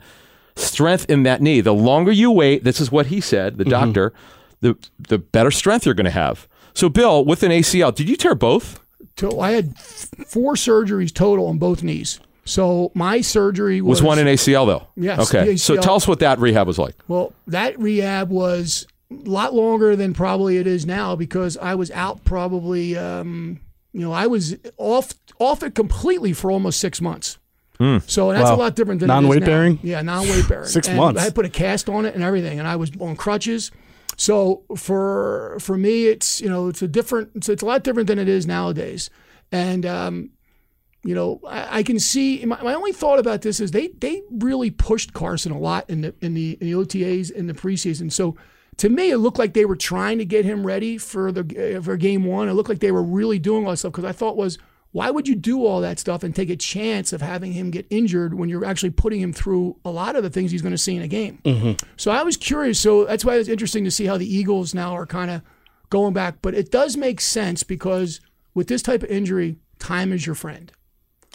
[0.55, 1.61] strength in that knee.
[1.61, 3.71] The longer you wait, this is what he said, the mm-hmm.
[3.71, 4.13] doctor,
[4.61, 6.47] the the better strength you're going to have.
[6.73, 8.79] So, Bill, with an ACL, did you tear both?
[9.17, 12.19] So I had four surgeries total on both knees.
[12.45, 14.87] So my surgery was, Was one an ACL though?
[14.95, 15.51] Yes, Okay.
[15.51, 16.95] the So tell us what that rehab was like.
[17.07, 21.91] Well, that rehab was a lot longer than probably it is now because I was
[21.91, 23.59] out probably, um,
[23.93, 27.37] you know, I was off off it completely for almost six months.
[28.05, 28.55] So that's Wow.
[28.55, 29.79] a lot different than it is Non-weight bearing?
[29.81, 30.67] Yeah, non-weight bearing.
[30.67, 31.19] Six And months.
[31.19, 33.71] I put a cast on it and everything, and I was on crutches.
[34.21, 38.05] So for for me, it's you know it's a different it's, it's a lot different
[38.05, 39.09] than it is nowadays,
[39.51, 40.29] and um,
[41.03, 44.21] you know I, I can see my, my only thought about this is they they
[44.29, 48.11] really pushed Carson a lot in the in the in the OTAs in the preseason.
[48.11, 48.37] So
[48.77, 51.81] to me, it looked like they were trying to get him ready for the uh,
[51.81, 52.47] for game one.
[52.47, 54.59] It looked like they were really doing all that stuff because I thought was
[54.93, 57.85] why would you do all that stuff and take a chance of having him get
[57.89, 60.77] injured when you're actually putting him through a lot of the things he's going to
[60.77, 61.39] see in a game?
[61.45, 61.85] Mm-hmm.
[61.95, 62.79] So I was curious.
[62.79, 65.41] So that's why it's interesting to see how the Eagles now are kind of
[65.89, 66.35] going back.
[66.41, 68.19] But it does make sense because
[68.53, 70.71] with this type of injury, time is your friend.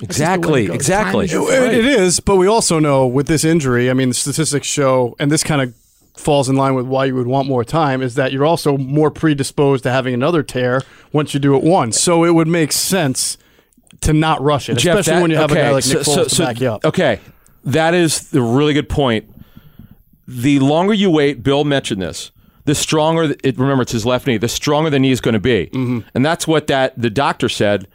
[0.00, 1.24] That's just the way Exactly, it exactly.
[1.24, 4.66] Is It- it is, but we also know with this injury, I mean, the statistics
[4.66, 5.72] show, and this kind of
[6.18, 9.10] falls in line with why you would want more time, is that you're also more
[9.10, 10.82] predisposed to having another tear
[11.12, 11.98] once you do it once.
[11.98, 13.38] So it would make sense
[14.02, 15.98] to not rush it, Jeff, especially that- when you have okay, a guy like so-
[15.98, 16.84] Nick Foles so- to back you up.
[16.84, 17.20] Okay,
[17.64, 19.28] that is the really good point.
[20.28, 22.32] The longer you wait, Bill mentioned this.
[22.64, 23.58] The stronger it.
[23.58, 24.38] Remember, it's his left knee.
[24.38, 26.00] The stronger the knee is going to be, Mm-hmm.
[26.14, 27.86] and that's what that the doctor said.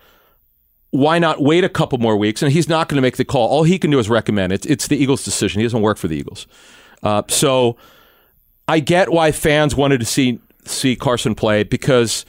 [0.92, 2.42] Why not wait a couple more weeks?
[2.42, 3.48] And he's not going to make the call.
[3.48, 4.52] All he can do is recommend.
[4.54, 5.60] It's it's the Eagles' decision.
[5.60, 6.48] He doesn't work for the Eagles.
[7.04, 7.76] Uh, so
[8.68, 12.26] I get why fans wanted to see see Carson play because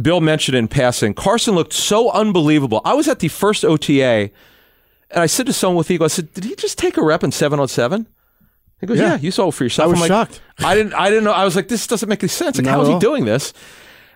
[0.00, 2.80] Bill mentioned in passing, Carson looked so unbelievable.
[2.84, 4.30] I was at the first OTA,
[5.10, 7.24] and I said to someone with Eagle, I said, "Did he just take a rep
[7.24, 8.06] in seven on seven?"
[8.80, 9.10] He goes, Yeah.
[9.12, 10.40] "Yeah, you saw it for yourself." I was I'm like, shocked.
[10.60, 10.94] I didn't.
[10.94, 11.32] I didn't know.
[11.32, 12.56] I was like, "This doesn't make any sense.
[12.58, 13.00] Like, Not how is he all.
[13.00, 13.52] doing this?"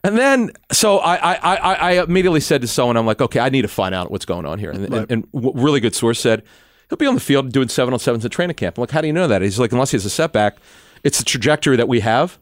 [0.04, 3.48] And then, so I, I, I, I immediately said to someone, "I'm like, okay, I
[3.48, 6.42] need to find out what's going on here." And, and, and really good source said
[6.88, 8.78] he'll be on the field doing seven on sevens at training camp.
[8.78, 10.58] I'm like, "How do you know that?" He's like, "Unless he has a setback,
[11.02, 12.38] it's the trajectory that we have."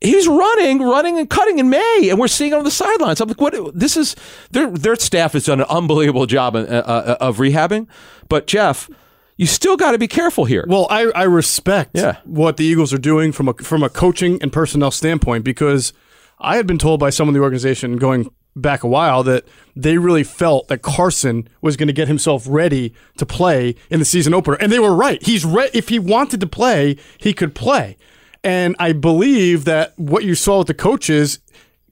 [0.00, 3.20] He's running, running, and cutting in May, and we're seeing it on the sidelines.
[3.20, 3.54] I'm like, what?
[3.74, 4.14] This is
[4.50, 7.86] their their staff has done an unbelievable job uh, uh, of rehabbing,
[8.28, 8.90] but Jeff,
[9.36, 10.64] you still got to be careful here.
[10.68, 12.16] Well, I, I respect Yeah.
[12.24, 15.94] what the Eagles are doing from a from a coaching and personnel standpoint because
[16.38, 19.44] I had been told by some of the organization going back a while that
[19.74, 24.04] they really felt that Carson was going to get himself ready to play in the
[24.04, 25.22] season opener, and they were right.
[25.22, 27.98] He's re- if he wanted to play, he could play,
[28.46, 31.40] and I believe that what you saw with the coaches.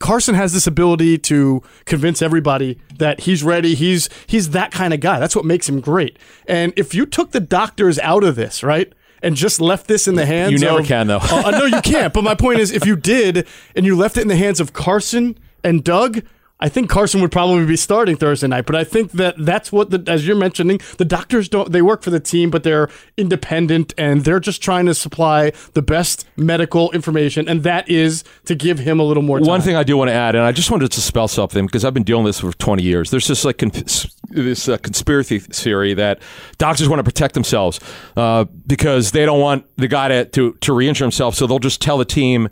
[0.00, 3.74] Carson has this ability to convince everybody that he's ready.
[3.74, 5.18] He's he's that kind of guy.
[5.18, 6.18] That's what makes him great.
[6.46, 8.92] And if you took the doctors out of this, right,
[9.22, 11.20] and just left this in the hands, You never of- can, though.
[11.22, 12.12] Uh, no, you can't.
[12.12, 14.72] But my point is, if you did and you left it in the hands of
[14.72, 16.22] Carson and Doug.
[16.64, 19.90] I think Carson would probably be starting Thursday night, but I think that that's what
[19.90, 22.88] the as you're mentioning, the doctors don't they work for the team, but they're
[23.18, 28.54] independent and they're just trying to supply the best medical information, and that is to
[28.54, 29.46] give him a little more time.
[29.46, 31.84] One thing I do want to add, and I just wanted to spell something because
[31.84, 33.10] I've been dealing with this for 20 years.
[33.10, 36.22] There's this like cons- this uh, conspiracy theory that
[36.56, 37.78] doctors want to protect themselves
[38.16, 41.82] uh, because they don't want the guy to, to to re-injure himself, so they'll just
[41.82, 42.48] tell the team,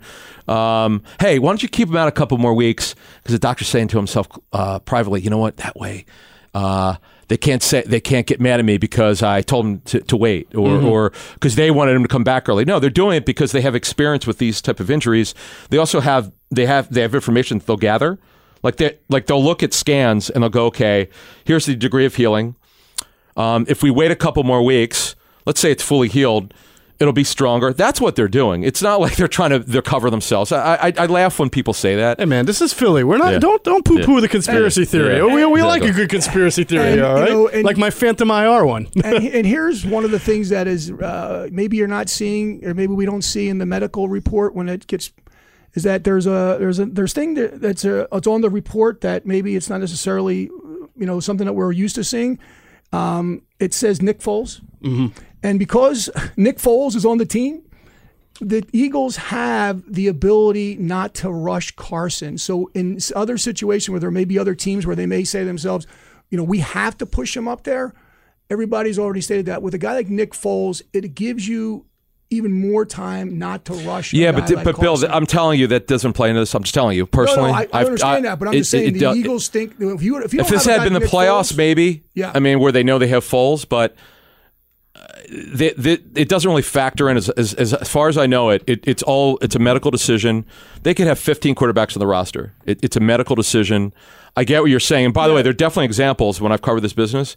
[0.47, 3.67] um, "Hey, why don't you keep him out a couple more weeks?" Because the doctor's
[3.67, 5.57] saying to himself uh, privately, "You know what?
[5.57, 6.05] That way."
[6.53, 6.95] Uh,
[7.29, 10.17] they can't say they can't get mad at me because I told them to, to
[10.17, 12.65] wait or or because they wanted him to come back early.
[12.65, 15.33] No, they're doing it because they have experience with these type of injuries.
[15.69, 18.19] They also have they have they have information that they'll gather.
[18.61, 21.09] Like they like they'll look at scans and they'll go, okay,
[21.45, 22.55] here's the degree of healing.
[23.35, 25.15] Um, if we wait a couple more weeks,
[25.45, 26.53] let's say it's fully healed,
[27.03, 27.73] it'll be stronger.
[27.73, 28.63] That's what they're doing.
[28.63, 30.51] It's not like they're trying to they're cover themselves.
[30.51, 32.19] I, I I laugh when people say that.
[32.19, 33.03] Hey man, this is Philly.
[33.03, 33.39] We're not Yeah.
[33.39, 34.21] don't don't poo poo Yeah.
[34.21, 35.17] the conspiracy theory.
[35.17, 35.25] Yeah.
[35.35, 38.31] We, we like a good conspiracy theory, And, all you know, and- like my Phantom
[38.31, 38.87] IR one.
[39.03, 42.73] and, and here's one of the things that is uh, maybe you're not seeing, or
[42.73, 45.11] maybe we don't see in the medical report when it gets,
[45.75, 49.01] is that there's a there's a there's thing that, that's a, it's on the report
[49.01, 50.43] that maybe it's not necessarily,
[50.95, 52.39] you know, something that we're used to seeing.
[52.91, 55.07] Um, it says Nick Foles, Mm-hmm.
[55.41, 57.61] and because Nick Foles is on the team,
[58.41, 62.37] the Eagles have the ability not to rush Carson.
[62.37, 65.45] So in other situations where there may be other teams where they may say to
[65.45, 65.85] themselves,
[66.29, 67.93] you know, we have to push him up there.
[68.49, 69.61] Everybody's already stated that.
[69.61, 71.85] With a guy like Nick Foles, it gives you
[72.29, 74.11] even more time not to rush.
[74.13, 76.55] Yeah, but like but Bill, I'm telling you that doesn't play into this.
[76.55, 77.51] I'm just telling you personally.
[77.51, 79.47] no, I, I I've- understand that, but I'm it- just saying it the do- Eagles
[79.49, 82.03] think if you if you If this had been the playoffs, Foles- maybe.
[82.15, 82.31] Yeah.
[82.33, 83.95] I mean, where they know they have Foles, but
[85.29, 88.63] they, they, it doesn't really factor in as, as, as far as I know it,
[88.67, 88.87] it.
[88.87, 90.45] It's all it's a medical decision.
[90.83, 92.53] They could have 15 quarterbacks on the roster.
[92.65, 93.93] It, it's a medical decision.
[94.35, 95.05] I get what you're saying.
[95.05, 97.35] And by the way, there are definitely examples when I've covered this business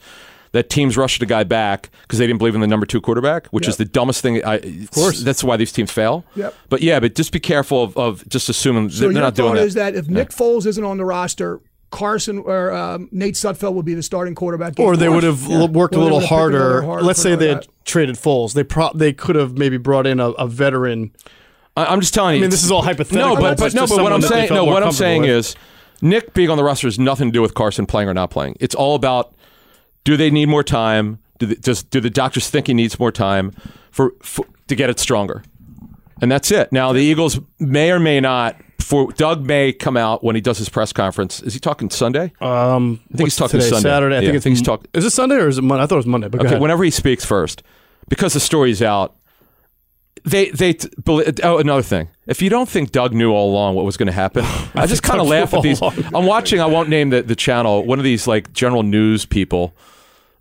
[0.52, 3.46] that teams rushed a guy back because they didn't believe in the number two quarterback,
[3.48, 4.42] which is the dumbest thing.
[4.44, 5.20] I, of course.
[5.22, 6.24] that's why these teams fail.
[6.34, 6.54] Yep.
[6.68, 9.34] But yeah, yeah, but just be careful of, of just assuming So they're your not
[9.34, 9.64] doing that.
[9.64, 11.60] is that if Nick Foles isn't on the roster,
[11.96, 14.78] Carson or um, Nate Sudfeld would be the starting quarterback.
[14.78, 15.64] Or they would have Yeah.
[15.64, 16.58] worked a little would a harder.
[16.74, 17.64] little harder Let's say they that.
[17.64, 18.52] had traded Foles.
[18.52, 21.10] They pro- they could have maybe brought in a, a veteran.
[21.74, 22.40] I, I'm just telling you.
[22.40, 23.36] I mean, this is all hypothetical.
[23.36, 25.30] No, but, That's but no, but what I'm saying, no, what I'm saying with.
[25.30, 25.56] is,
[26.02, 28.56] Nick being on the roster has nothing to do with Carson playing or not playing.
[28.60, 29.34] It's all about
[30.04, 31.18] do they need more time?
[31.38, 33.52] Do the, does do the doctors think he needs more time
[33.90, 35.42] for, for to get it stronger?
[36.20, 36.70] And that's it.
[36.72, 38.60] Now the Eagles may or may not.
[38.86, 41.42] For Doug may come out when he does his press conference.
[41.42, 42.32] Is he talking Sunday?
[42.40, 43.88] Um, I think he's talking today, Sunday.
[43.88, 44.14] Saturday.
[44.16, 44.86] I Yeah, think I think he's talking.
[44.94, 45.82] Is it Sunday or is it Monday?
[45.82, 46.28] I thought it was Monday.
[46.28, 47.64] But Okay, whenever he speaks first,
[48.08, 49.16] because the story's out.
[50.24, 50.88] They they t-
[51.42, 52.08] oh another thing.
[52.28, 55.02] If you don't think Doug knew all along what was going to happen, I just
[55.02, 55.80] kind of laugh at these.
[55.82, 56.60] I'm watching.
[56.60, 57.84] I won't name the, the channel.
[57.84, 59.74] One of these like general news people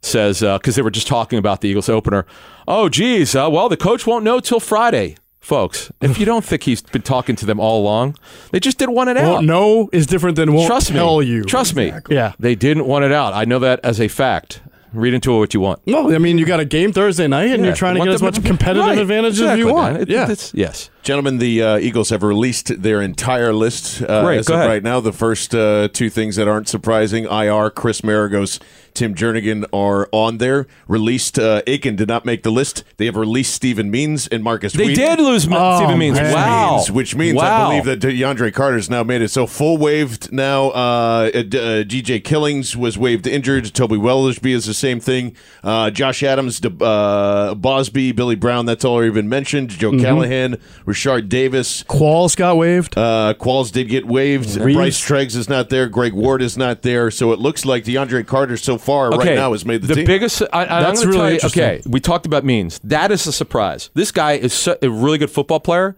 [0.02, 2.26] says because they were just talking about the Eagles opener.
[2.68, 3.36] Oh, geez.
[3.36, 5.91] Uh, well, the coach won't know till Friday, folks.
[6.02, 8.18] If you don't think he's been talking to them all along,
[8.52, 9.43] they just didn't want it out.
[9.43, 10.98] know is different than won't Trust me.
[10.98, 11.43] tell you.
[11.43, 11.93] Trust me.
[12.10, 12.34] Yeah.
[12.39, 13.34] They didn't want it out.
[13.34, 14.62] I know that as a fact.
[14.91, 15.86] Read into it what you want.
[15.86, 18.14] No, I mean you got a game Thursday night, and Yeah, you're trying to get
[18.14, 19.98] as much competitive Right, advantage as you want.
[19.98, 20.34] It- yeah.
[20.54, 20.89] yes.
[21.06, 24.68] Gentlemen, the uh, Eagles have released their entire list uh, Great, as of ahead.
[24.68, 24.99] right now.
[24.99, 28.60] The first uh, two things that aren't surprising IR, Chris Maragos,
[28.95, 30.66] Tim Jernigan are on there.
[30.88, 32.84] Released uh, Aiken did not make the list.
[32.97, 35.18] They have released Stephen Means and Markus They Wheaton.
[35.18, 36.16] did lose Oh, Stephen Means.
[36.18, 36.34] man.
[36.34, 36.76] Wow.
[36.78, 37.68] Means, which means Wow.
[37.68, 39.30] I believe that DeAndre Carter's now made it.
[39.30, 40.70] So full waived now.
[40.70, 41.39] Uh, uh,
[41.84, 43.72] DJ Killings was waived injured.
[43.76, 45.36] Toby Weathersby is the same thing.
[45.64, 48.66] Uh, Josh Adams, De, uh, Bausby, Billy Brown.
[48.66, 49.70] That's all even mentioned.
[49.70, 50.03] Joe Mm-hmm.
[50.03, 50.58] Callahan,
[50.96, 51.84] Richard Davis.
[51.84, 52.98] Qualls got waived.
[52.98, 54.56] Uh, Qualls did get waived.
[54.56, 54.78] Reeves.
[54.78, 55.88] Bryce Treggs is not there.
[55.89, 57.12] Greg Ward is not there.
[57.12, 60.06] So it looks like DeAndre Carter so far right now has made the, team.
[60.06, 60.41] biggest.
[60.41, 61.39] I, I, That's I'm really you.
[61.43, 62.80] Okay, we talked about means.
[62.84, 63.89] That is a surprise.
[63.93, 65.96] This guy is so, a really good football player.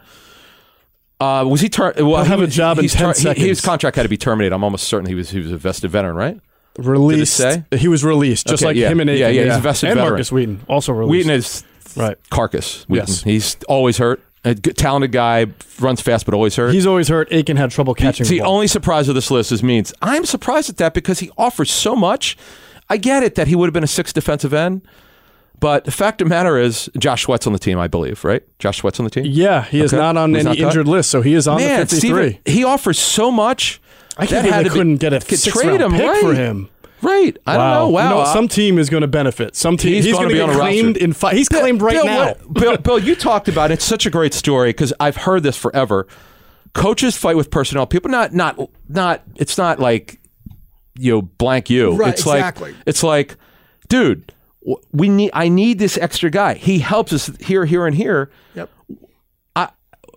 [1.19, 1.69] Uh, was he?
[1.69, 3.45] Ter- well, I'll he have a was- job in he's 10 he- seconds.
[3.45, 4.53] his contract had to be terminated.
[4.53, 6.39] I'm almost certain he was he was a vested veteran, right?
[6.77, 7.35] released.
[7.35, 7.63] say?
[7.75, 8.89] He was released, just Okay, like yeah.
[8.89, 9.19] him and Aiken.
[9.21, 10.11] Yeah, yeah, he's a vested and veteran.
[10.13, 11.11] Markus Wheaton also released.
[11.27, 11.63] Wheaton is
[11.95, 12.17] right.
[12.29, 12.83] carcass.
[12.87, 13.07] Wheaton.
[13.07, 13.23] Yes.
[13.23, 14.21] he's always hurt.
[14.45, 15.47] A good, talented guy,
[15.79, 16.73] runs fast but always hurt.
[16.73, 17.27] He's always hurt.
[17.31, 19.93] Aiken had trouble catching the only surprise of this list is means.
[20.01, 22.37] I'm surprised at that because he offers so much.
[22.89, 24.81] I get it that he would have been a sixth defensive end,
[25.59, 28.43] but the fact of the matter is, Josh Sweat's on the team, I believe, right?
[28.59, 29.25] Josh Sweat's on the team.
[29.25, 30.67] yeah, he is not on He's any not cut?
[30.67, 31.99] injured list, so he is on Man, the 53.
[32.29, 33.81] Steven, he offers so much.
[34.17, 36.21] I can't believe they couldn't get a trade round him, pick right.
[36.21, 36.69] for him.
[37.01, 37.37] Right.
[37.45, 37.89] I don't know.
[37.89, 38.03] Wow.
[38.03, 39.55] You know, some team is going to benefit.
[39.55, 41.33] Some team He's he's, going be get on claimed in five.
[41.33, 42.33] He's claimed right Bill, now.
[42.51, 43.75] Bill, Bill, you talked about it.
[43.75, 46.07] It's such a great story because I've heard this forever.
[46.73, 47.85] Coaches fight with personnel.
[47.85, 49.23] People not not not.
[49.35, 50.19] It's not like
[50.97, 51.95] you know blank you.
[51.95, 52.75] Right, it's like exactly.
[52.85, 53.37] it's like,
[53.89, 54.33] dude,
[54.91, 55.31] we need.
[55.33, 56.55] I need this extra guy.
[56.55, 58.29] He helps us here, here, and here.
[58.55, 58.69] Yep.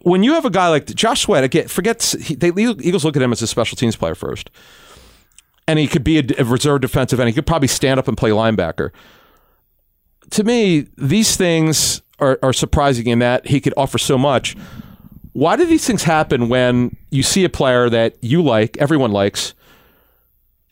[0.03, 3.23] When you have a guy like Josh Sweat, again, forget he, they, Eagles look at
[3.23, 4.49] him as a special teams player first,
[5.71, 7.29] and he could be a, reserve defensive end.
[7.29, 8.91] He could probably stand up and play linebacker.
[10.31, 14.57] To me, these things are, are surprising in that he could offer so much.
[15.33, 19.55] Why do these things happen when you see a player that you like, everyone likes,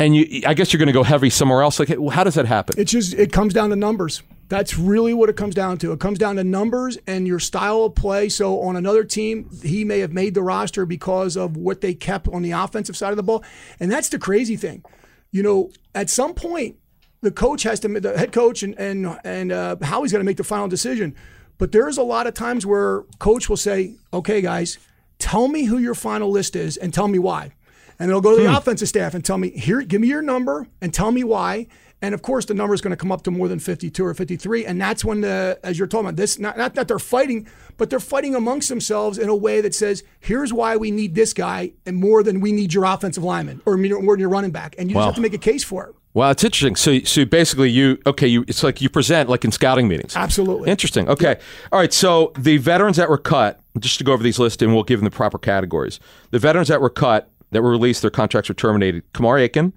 [0.00, 0.42] and you?
[0.44, 1.78] I guess you're going to go heavy somewhere else.
[1.78, 2.74] Like, how does that happen?
[2.76, 4.24] It just it comes down to numbers.
[4.48, 5.92] That's really what it comes down to.
[5.92, 8.30] It comes down to numbers and your style of play.
[8.30, 12.28] So on another team, he may have made the roster because of what they kept
[12.28, 13.44] on the offensive side of the ball.
[13.78, 14.84] And that's the crazy thing.
[15.30, 16.76] You know, at some point,
[17.20, 20.36] the coach has to, the head coach and and and uh, Howie's going to make
[20.36, 21.14] the final decision.
[21.58, 24.78] But there's a lot of times where coach will say, "Okay, guys,
[25.18, 27.52] tell me who your final list is and tell me why."
[27.98, 30.68] And they'll go to the offensive staff and tell me, "Here, give me your number
[30.80, 31.66] and tell me why."
[32.00, 34.14] And of course, the number is going to come up to more than 52 or
[34.14, 34.64] 53.
[34.64, 37.90] And that's when the, as you're talking about this, not, not that they're fighting, but
[37.90, 41.72] they're fighting amongst themselves in a way that says, here's why we need this guy
[41.86, 44.76] and more than we need your offensive lineman or more than your running back.
[44.78, 45.94] And you just have to make a case for it.
[46.14, 46.74] Wow, it's interesting.
[46.74, 48.26] So, so basically, you okay?
[48.26, 50.16] You it's like you present like in scouting meetings.
[50.16, 50.68] Absolutely.
[50.70, 51.08] Interesting.
[51.08, 51.38] Okay.
[51.70, 51.92] All right.
[51.92, 54.98] So the veterans that were cut, just to go over these lists, and we'll give
[54.98, 56.00] them the proper categories.
[56.30, 59.04] The veterans that were cut, that were released, their contracts were terminated.
[59.12, 59.74] Kamar Aiken.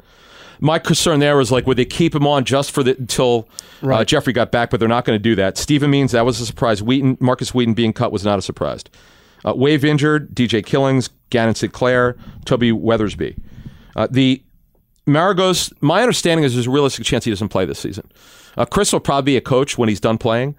[0.62, 3.50] My concern there was like, would they keep him on just for the until
[3.82, 4.70] uh, Jeffery got back?
[4.70, 5.58] But they're not going to do that.
[5.58, 6.82] Stephen Means that was a surprise.
[6.82, 8.84] Wheaton, Markus Wheaton being cut was not a surprise.
[9.44, 10.34] Uh, Wave injured.
[10.34, 13.38] DJ Killings, Gannon Sinclair, Toby Weathersby.
[13.96, 14.42] Uh, the
[15.08, 18.10] Maragos, my understanding is there's a realistic chance he doesn't play this season.
[18.56, 20.56] Uh, Chris will probably be a coach when he's done playing.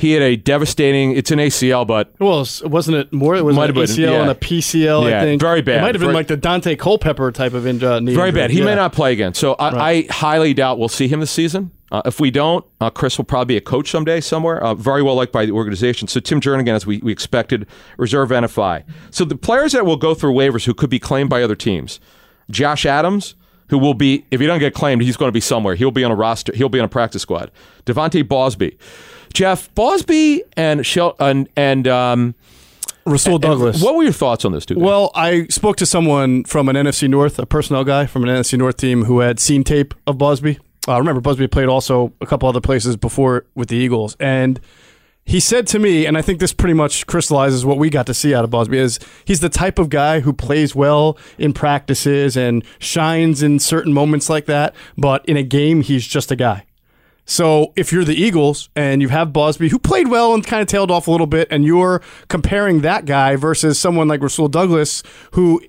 [0.00, 1.12] He had a devastating.
[1.12, 3.36] It's an ACL, but Well, wasn't it more?
[3.36, 4.20] It was Might an have been, ACL yeah.
[4.22, 5.10] and a PCL.
[5.10, 5.78] Yeah, I think very bad.
[5.78, 8.30] It might have been Very- like the Daunte Culpepper type of in, uh, very injury.
[8.32, 8.50] bad.
[8.50, 9.34] He may not play again.
[9.34, 11.70] So I, I highly doubt we'll see him this season.
[11.92, 14.62] Uh, if we don't, uh, Chris will probably be a coach someday somewhere.
[14.62, 16.08] Uh, very well liked by the organization.
[16.08, 17.66] So Tim Jernigan, as we, we expected,
[17.98, 18.84] reserve NFI.
[19.10, 22.00] So the players that will go through waivers who could be claimed by other teams:
[22.48, 23.34] Josh Adams,
[23.68, 25.74] who will be if he doesn't get claimed, he's going to be somewhere.
[25.74, 26.54] He'll be on a roster.
[26.54, 27.50] He'll be on a practice squad.
[27.86, 28.78] De'Vante Bausby,
[29.32, 32.34] Jeff Bausby, and Shel- and and um,
[33.06, 33.82] Rasul Douglas.
[33.82, 34.78] What were your thoughts on this dude?
[34.78, 38.58] Well, I spoke to someone from an NFC North, a personnel guy from an NFC
[38.58, 40.58] North team who had seen tape of Bausby.
[40.88, 44.60] Uh, remember, Bausby played also a couple other places before with the Eagles, and
[45.24, 48.14] he said to me, and I think this pretty much crystallizes what we got to
[48.14, 52.36] see out of Bausby is he's the type of guy who plays well in practices
[52.36, 56.64] and shines in certain moments like that, but in a game he's just a guy.
[57.30, 60.66] So if you're the Eagles and you have Bausby, who played well and kind of
[60.66, 65.04] tailed off a little bit, and you're comparing that guy versus someone like Rasul Douglas,
[65.30, 65.62] who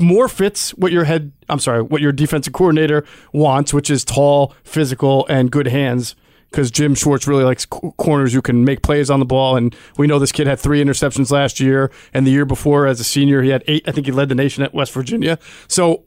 [0.00, 4.54] more fits what your head, I'm sorry, what your defensive coordinator wants, which is tall,
[4.64, 6.16] physical, and good hands.
[6.50, 9.74] Because Jim Schwartz really likes co- corners who can make plays on the ball, and
[9.96, 13.04] we know this kid had three interceptions last year, and the year before as a
[13.04, 13.86] senior he had eight.
[13.86, 15.38] I think he led the nation at West Virginia.
[15.66, 16.04] So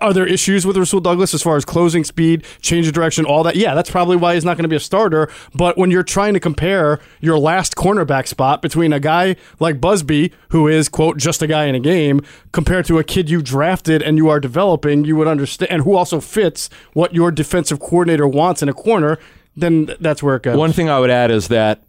[0.00, 3.42] are there issues with Rasul Douglas as far as closing speed, change of direction, all
[3.42, 3.56] that?
[3.56, 5.28] Yeah, that's probably why he's not going to be a starter.
[5.54, 10.32] But when you're trying to compare your last cornerback spot between a guy like Bausby,
[10.50, 12.22] who is, quote, just a guy in a game,
[12.52, 15.96] compared to a kid you drafted and you are developing, you would understand, and who
[15.96, 19.18] also fits what your defensive coordinator wants in a corner,
[19.56, 20.56] then that's where it goes.
[20.56, 21.82] One thing I would add is that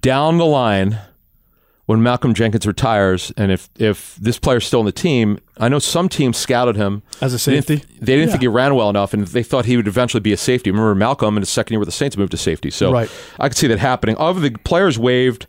[0.00, 0.98] down the line,
[1.86, 5.78] when Malcolm Jenkins retires, and if if this player's still on the team, I know
[5.80, 7.94] some teams scouted him As a They didn't- safety?
[8.00, 10.36] They didn't, think he ran well enough, and they thought he would eventually be a
[10.36, 10.70] safety.
[10.70, 13.10] Remember Malcolm in his second year with the Saints moved to safety, so Right.
[13.40, 14.14] I could see that happening.
[14.16, 15.46] Of the players waived,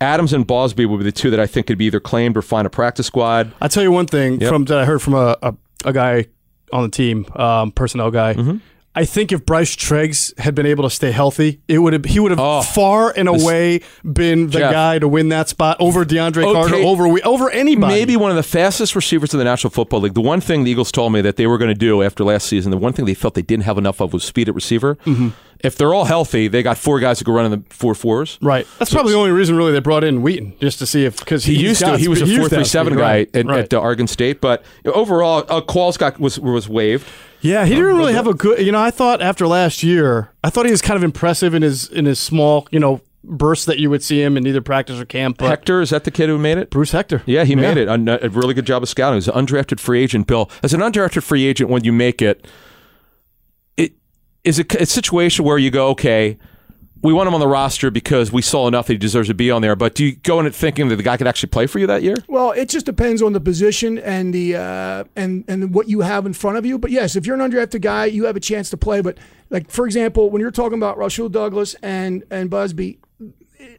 [0.00, 2.42] Adams and Bausby would be the two that I think could be either claimed or
[2.42, 3.52] find a practice squad.
[3.62, 4.48] I'll tell you one thing Yep.
[4.50, 5.54] from that I heard from a, a,
[5.86, 6.26] a guy
[6.72, 8.34] on the team, um, personnel guy.
[8.34, 8.56] Mm-hmm.
[8.94, 12.20] I think if Bryce Treggs had been able to stay healthy, it would have he
[12.20, 12.60] would have Oh.
[12.60, 14.72] far and away been the Jeff.
[14.72, 16.52] guy to win that spot over DeAndre Okay.
[16.52, 17.94] Carter, over over anybody.
[17.94, 20.12] Maybe one of the fastest receivers in the National Football League.
[20.14, 22.46] The one thing the Eagles told me that they were going to do after last
[22.48, 24.96] season, the one thing they felt they didn't have enough of was speed at receiver.
[25.06, 25.28] Mm-hmm.
[25.62, 28.38] If they're all healthy, they got four guys who can run in the four fours.
[28.42, 28.66] Right.
[28.78, 31.44] That's probably the only reason really they brought in Wheaton just to see if because
[31.44, 31.96] He used to.
[31.96, 33.60] He was a four three seven guy at, right.
[33.60, 37.06] at uh, Oregon State, but overall, uh, Qualls got was was waived.
[37.40, 38.64] Yeah, he Um, didn't really have a good.
[38.64, 41.62] You know, I thought after last year, I thought he was kind of impressive in
[41.62, 45.00] his in his small, you know, bursts that you would see him in either practice
[45.00, 45.38] or camp.
[45.38, 46.70] But Hector is that the kid who made it?
[46.70, 47.88] Bruce Hector, Yeah, he made it.
[47.88, 49.16] A, a really good job of scouting.
[49.16, 50.26] He's an undrafted free agent.
[50.26, 52.46] Bill, as an undrafted free agent, when you make it, it
[54.44, 56.38] is a, a situation where you go, okay,
[57.02, 59.50] we want him on the roster because we saw enough that he deserves to be
[59.50, 59.74] on there.
[59.74, 61.86] But do you go in it thinking that the guy could actually play for you
[61.88, 62.16] that year?
[62.28, 66.26] Well, it just depends on the position and the uh, and and what you have
[66.26, 66.78] in front of you.
[66.78, 69.00] But yes, if you're an undrafted guy, you have a chance to play.
[69.00, 69.18] But
[69.50, 72.98] like for example, when you're talking about Rasul Douglas and and Bausby,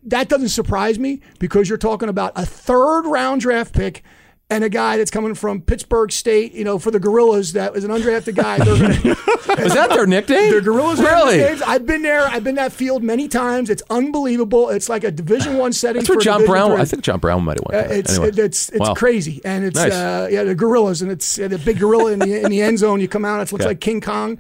[0.04, 4.04] that doesn't surprise me because you're talking about a third round draft pick.
[4.50, 7.86] And a guy that's coming from Pittsburg State, you know, for the Gorillas, that was
[7.86, 8.60] an undrafted guy.
[8.60, 8.90] Gonna,
[9.66, 10.54] Is that their nickname?
[10.54, 11.42] the Gorillas really?
[11.66, 12.22] I've been there.
[12.28, 13.70] I've been that field many times.
[13.72, 14.70] It's unbelievable.
[14.70, 16.02] It's like a Division One setting.
[16.02, 16.72] That's for where John Division Brown.
[16.72, 16.82] three.
[16.82, 17.92] I think John Brown might have went.
[17.92, 18.32] Uh, it's Anyway.
[18.44, 18.94] it's it's Wow.
[18.94, 19.92] crazy, and it's Nice.
[19.94, 22.78] uh, yeah the gorillas, and it's uh, the big gorilla in the in the end
[22.78, 23.00] zone.
[23.00, 23.70] You come out, it looks Okay.
[23.70, 24.38] like King Kong,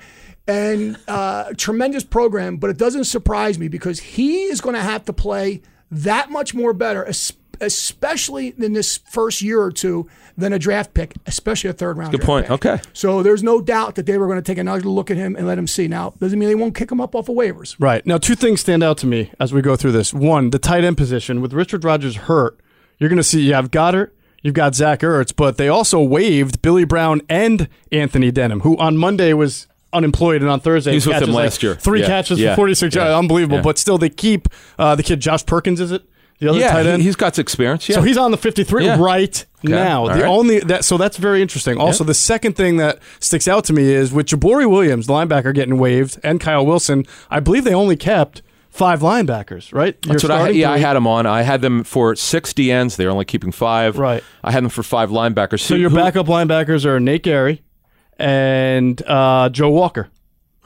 [0.47, 2.57] and uh, tremendous program.
[2.57, 6.53] But it doesn't surprise me because he is going to have to play that much
[6.53, 7.33] more better, es-
[7.65, 10.07] especially in this first year or two,
[10.37, 12.11] than a draft pick, especially a third round.
[12.11, 12.45] Good draft point.
[12.47, 12.51] pick.
[12.65, 12.81] Okay.
[12.93, 15.45] So there's no doubt that they were going to take another look at him and
[15.45, 15.87] let him see.
[15.87, 17.75] Now doesn't mean they won't kick him up off of waivers.
[17.79, 18.03] Right.
[18.05, 20.11] Now, two things stand out to me as we go through this.
[20.13, 21.39] One, the tight end position.
[21.41, 22.59] With Richard Rodgers hurt,
[22.97, 24.09] you're going to see you have Goedert,
[24.41, 28.97] you've got Zach Ertz, but they also waived Billy Brown and Anthony Denham, who on
[28.97, 31.75] Monday was unemployed and on Thursday he's was with catches them like last year.
[31.75, 32.07] Three Yeah.
[32.07, 32.53] catches Yeah.
[32.53, 33.09] for 46 yards.
[33.11, 33.17] Yeah.
[33.19, 33.57] Unbelievable.
[33.57, 33.61] Yeah.
[33.63, 34.47] But still, they keep
[34.79, 36.03] uh, the kid Josh Perkins, is it?
[36.43, 37.01] The other tight yeah, end?
[37.01, 37.87] he, has got experience.
[37.89, 37.95] Yeah.
[37.95, 38.97] So he's on the 53 Yeah.
[38.99, 40.01] right now.
[40.01, 40.23] All the right.
[40.25, 41.77] only that so that's very interesting.
[41.77, 45.53] Also, the second thing that sticks out to me is with Jabori Williams, the linebacker,
[45.53, 47.05] getting waived, and Kyle Wilson.
[47.29, 49.73] I believe they only kept five linebackers.
[49.73, 50.01] Right?
[50.01, 51.25] That's what I yeah I had them on.
[51.25, 52.95] I had them for six DNs.
[52.97, 53.97] They're only keeping five.
[53.97, 54.23] Right.
[54.43, 55.61] I had them for five linebackers.
[55.61, 57.61] So Who- your who- backup linebackers are Nate Gerry
[58.19, 60.09] and uh, Joe Walker.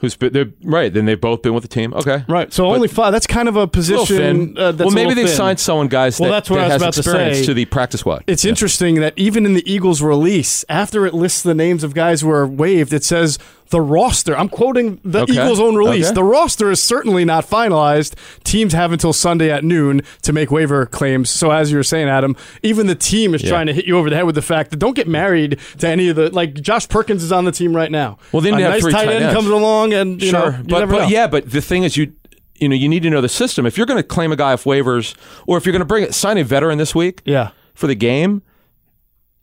[0.00, 0.94] Who's been, they're right?
[0.94, 1.92] Then they've both been with the team.
[1.92, 2.24] Okay.
[2.28, 2.52] Right.
[2.52, 3.12] So But- only five.
[3.12, 4.56] That's kind of a A position.
[4.56, 6.20] Uh, that's well, maybe they signed someone guys.
[6.20, 7.44] Well, that, that's what that I was about to say.
[7.44, 8.22] to the practice squad.
[8.28, 12.20] It's interesting that even in the Eagles release, after it lists the names of guys
[12.20, 13.38] who are waived, it says
[13.70, 14.36] the roster.
[14.36, 15.32] I'm quoting the Okay.
[15.34, 16.06] Eagles' own release.
[16.06, 16.14] Okay.
[16.14, 18.14] The roster is certainly not finalized.
[18.44, 21.30] Teams have until Sunday at noon to make waiver claims.
[21.30, 23.50] So, as you were saying, Adam, even the team is Yeah.
[23.50, 25.88] trying to hit you over the head with the fact that don't get married to
[25.88, 26.54] any of the like.
[26.54, 28.18] Josh Perkins is on the team right now.
[28.32, 29.34] Well, then a you have nice tight tight end ends.
[29.34, 31.06] comes along, and you know, sure, you but, but know.
[31.08, 32.12] yeah, but the thing is, you
[32.56, 33.66] you know, you need to know the system.
[33.66, 35.14] If you're going to claim a guy off waivers,
[35.46, 37.50] or if you're going to bring it, sign a veteran this week, yeah.
[37.74, 38.42] for the game,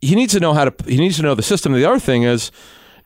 [0.01, 0.73] he needs to know how to.
[0.89, 1.71] He needs to know the system.
[1.73, 2.51] The other thing is,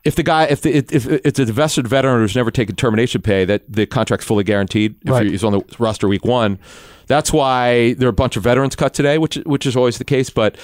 [0.04, 3.44] if the guy if the, if it's a vested veteran who's never taken termination pay,
[3.44, 5.26] that the contract's fully guaranteed if Right.
[5.26, 6.58] he's on the roster week one.
[7.06, 10.04] That's why there are a bunch of veterans cut today, which which is always the
[10.04, 10.30] case.
[10.30, 10.56] But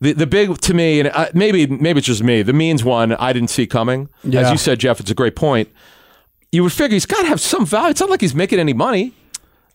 [0.00, 3.12] the the big to me, and uh, maybe maybe it's just me, the means one
[3.14, 4.08] I didn't see coming.
[4.32, 5.68] As you said, Jeff, it's a great point.
[6.52, 7.90] You would figure he's got to have some value.
[7.90, 9.12] It's not like he's making any money.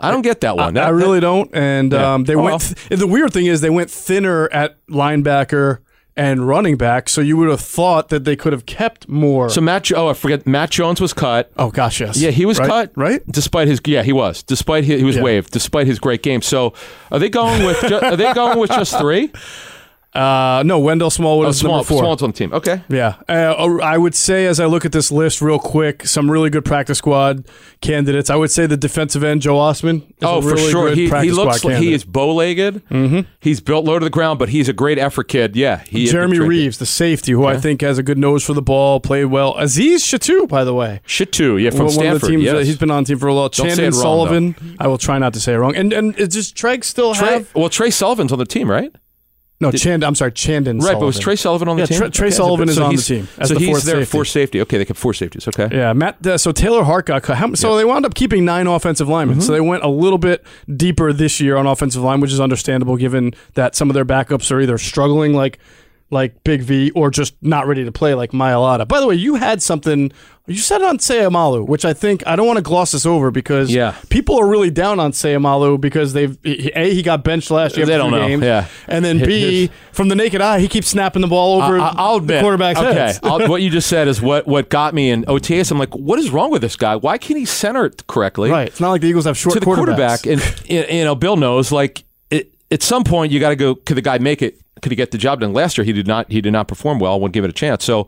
[0.01, 0.77] I don't get that one.
[0.77, 1.49] I That- really don't.
[1.53, 2.13] And Yeah.
[2.15, 2.61] um, they Oh, went.
[2.89, 5.77] Th- the weird thing is they went thinner at linebacker
[6.17, 7.09] and running back.
[7.09, 9.49] So you would have thought that they could have kept more.
[9.49, 10.47] So Matt, oh, I forget.
[10.47, 11.51] Matt Jones was cut.
[11.57, 12.17] oh gosh, yes.
[12.17, 12.69] Yeah, he was Right?
[12.69, 12.91] cut.
[12.95, 13.21] Right.
[13.29, 14.43] Despite his, yeah, he was.
[14.43, 15.23] Despite his, he was Yeah.
[15.23, 15.51] waived.
[15.51, 16.41] Despite his great game.
[16.41, 16.73] So,
[17.11, 17.79] are they going with?
[17.87, 19.31] Ju- are they going with just three?
[20.15, 21.73] Uh, no, Wendell Smallwood Oh, is small.
[21.77, 21.99] number four.
[21.99, 22.53] Small's on the team.
[22.53, 22.81] Okay.
[22.87, 26.49] Yeah, uh, I would say as I look at this list real quick, some really
[26.49, 27.45] good practice squad
[27.81, 28.29] candidates.
[28.29, 30.03] I would say the defensive end Joe Ostman.
[30.07, 30.89] Is Oh, a for sure.
[30.89, 32.87] good He, he looks like he is bow-legged.
[32.89, 33.19] Mm-hmm.
[33.41, 35.55] He's built low to the ground, but he's a great effort kid.
[35.55, 35.83] Yeah.
[35.87, 38.99] He Jeremy Reaves, the safety, who I think has a good nose for the ball,
[39.01, 39.55] played well.
[39.57, 41.01] Aziz Shittu, by the way.
[41.07, 41.57] Too.
[41.57, 42.29] Yeah, from One of the Stanford.
[42.29, 42.53] teams, yes.
[42.55, 43.49] uh, he's been on the team for a while.
[43.49, 44.55] Don't Chandon wrong, Sullivan.
[44.79, 45.75] I will try not to say it wrong.
[45.75, 48.93] And and just Treg still Trey, have well, Tre Sullivan's on the team, right?
[49.61, 50.03] No Chand.
[50.03, 50.79] I'm sorry, Chandon.
[50.79, 51.21] Right, but was Sullivan.
[51.23, 51.97] Tre Sullivan on the Yeah, team?
[51.99, 52.35] Tre- Trey Okay.
[52.35, 54.11] Sullivan is on the team as so the he's fourth there safety.
[54.17, 54.61] for safety.
[54.61, 55.47] Okay, they kept four safeties.
[55.47, 55.69] Okay.
[55.71, 56.25] Yeah, Matt.
[56.27, 57.37] Uh, so Taylor Hart got cut.
[57.37, 59.37] How, so they wound up keeping nine offensive linemen.
[59.37, 59.45] Mm-hmm.
[59.45, 60.43] So they went a little bit
[60.75, 64.51] deeper this year on offensive line, which is understandable given that some of their backups
[64.51, 65.57] are either struggling like
[66.15, 68.87] like Big V or just not ready to play like Mailata.
[68.87, 70.11] By the way, you had something.
[70.47, 73.71] You said on Seumalo, which I think I don't want to gloss this over because
[73.73, 73.95] Yeah.
[74.09, 77.87] people are really down on Seumalo because they've a he got benched last year.
[77.87, 78.67] They don't know, games, yeah.
[78.87, 82.17] and then B from the naked eye, he keeps snapping the ball over I, I'll
[82.17, 83.13] admit, the quarterback's okay.
[83.47, 85.71] What you just said is what what got me in OTS.
[85.71, 86.95] I'm like, what is wrong with this guy?
[86.95, 88.51] Why can't he center it correctly?
[88.51, 88.67] right.
[88.67, 91.71] It's not like the Eagles have short to the quarterback, and you know, Bill knows.
[91.71, 93.73] Like, it, at some point, you got to go.
[93.75, 94.59] Could the guy make it?
[94.85, 95.51] Could he get the job done?
[95.51, 96.31] Last year, he did not.
[96.31, 97.83] He did not perform well when given a chance.
[97.83, 98.05] So,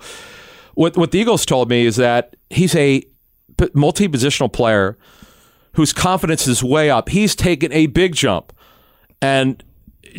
[0.76, 3.02] what what the Eagles told me is that he's a
[3.74, 4.96] multi positional player
[5.74, 7.10] whose confidence is way up.
[7.10, 8.54] He's taken a big jump,
[9.24, 9.64] and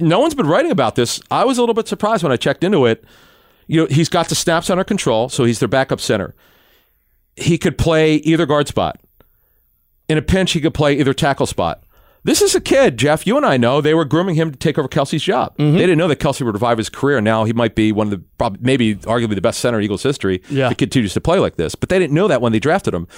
[0.01, 1.21] no one's been writing about this.
[1.31, 3.05] I was a little bit surprised when I checked into it.
[3.69, 6.35] You know, he's got the snaps under control, so he's their backup center.
[7.37, 9.01] He could play either guard spot.
[10.09, 11.85] In a pinch, he could play either tackle spot.
[12.29, 13.27] This is a kid, Jeff.
[13.27, 15.57] You and I know they were grooming him to take over Kelce's job.
[15.57, 15.73] Mm-hmm.
[15.73, 17.23] They didn't know that Kelsey would revive his career.
[17.23, 20.03] Now he might be one of the, probably, maybe arguably the best center in Eagles
[20.03, 20.43] history.
[20.51, 20.67] Yeah.
[20.67, 21.75] if he continues to play like this.
[21.75, 23.09] But they didn't know that when they drafted him.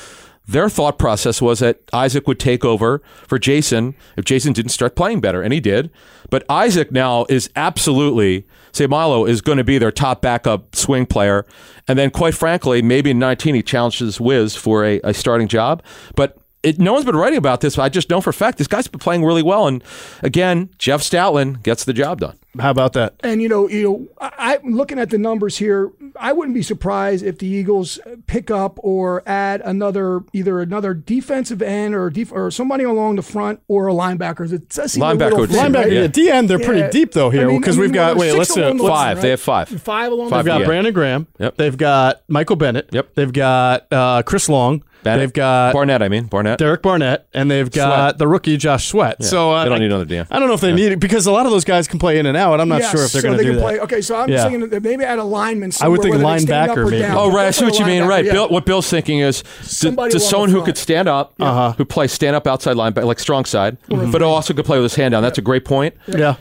[0.46, 4.94] Their thought process was that Isaac would take over for Jason if Jason didn't start
[4.96, 5.90] playing better, and he did.
[6.30, 11.46] But Isaac now is absolutely, Seumalo is going to be their top backup swing player.
[11.88, 15.82] And then, quite frankly, maybe in 19 he challenges Wiz for a, a starting job.
[16.14, 17.76] But it, no one's been writing about this.
[17.76, 19.66] But I just know for a fact this guy's been playing really well.
[19.66, 19.82] And
[20.22, 22.36] again, Jeff Stoutland gets the job done.
[22.58, 23.14] How about that?
[23.20, 25.92] And you know, you know, I, I'm looking at the numbers here.
[26.18, 31.62] I wouldn't be surprised if the Eagles pick up or add another, either another defensive
[31.62, 34.52] end or def- or somebody along the front or a linebacker.
[34.52, 35.92] It does seem a Linebacker little would seem- Linebacker, right?
[35.92, 36.06] yeah.
[36.08, 36.90] D end, they're pretty Yeah.
[36.90, 38.16] deep though here I mean- because I we've got.
[38.16, 38.78] Wait, let's do along it.
[38.78, 39.16] the Let's- Five.
[39.18, 39.68] line, They have five.
[39.68, 40.66] Five along Five, the They've got yeah.
[40.66, 41.26] Brandon Graham.
[41.38, 41.56] Yep.
[41.56, 42.88] They've got Michael Bennett.
[42.90, 43.14] Yep.
[43.14, 44.82] They've got uh, Chris Long.
[45.02, 45.20] Bennett.
[45.20, 46.58] They've got Barnett, I mean Barnett.
[46.58, 48.18] Derek Barnett, and they've got Sweat.
[48.18, 49.22] the rookie Josh Sweat.
[49.24, 50.26] So uh, they don't need another DM.
[50.30, 52.18] I don't know if they need it because a lot of those guys can play
[52.18, 52.60] in and out.
[52.60, 53.62] I'm not Yes, sure if they're so going they to do can that.
[53.66, 53.80] play.
[53.80, 54.42] Okay, so I'm Yeah.
[54.48, 55.72] thinking that maybe add a lineman.
[55.80, 56.98] I would somewhere, think whether they stand up linebacker, or maybe.
[57.02, 57.16] down.
[57.16, 57.46] Oh, right.
[57.46, 58.04] I see what you mean.
[58.04, 58.24] Right.
[58.24, 58.32] yeah.
[58.32, 59.42] Bill, what Bill's thinking is
[59.80, 61.72] to, to someone who could stand up, Uh-huh.
[61.72, 64.94] who plays stand up outside linebacker, like strong side, but also could play with his
[64.96, 65.22] hand down.
[65.22, 65.94] That's a great point.
[66.06, 66.36] Yeah.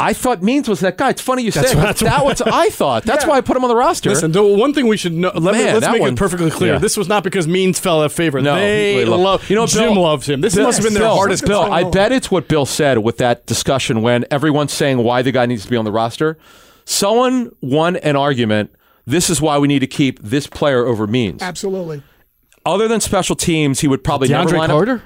[0.00, 1.10] I thought Means was that guy.
[1.10, 1.76] It's funny you say That's it.
[1.76, 3.04] what- that's That what- I thought.
[3.04, 3.30] That's Yeah.
[3.30, 4.10] why I put him on the roster.
[4.10, 5.30] Listen, the one thing we should know.
[5.32, 6.72] Let me, Man, let's make one- it perfectly clear.
[6.72, 6.78] yeah.
[6.78, 8.40] This was not because Means fell out of favor.
[8.40, 9.50] No, they they love- love.
[9.50, 10.40] You know, Jim Bill- loves him.
[10.40, 11.46] This Bill- must have been their Bill, hardest.
[11.46, 15.30] Bill, I bet it's what Bill said with that discussion when everyone's saying why the
[15.30, 16.36] guy needs to be on the roster.
[16.84, 18.70] Someone won an argument.
[19.06, 21.42] This is why we need to keep this player over Means.
[21.42, 22.02] Absolutely.
[22.66, 25.02] Other than special teams, he would probably never DeAndre line up- Carter.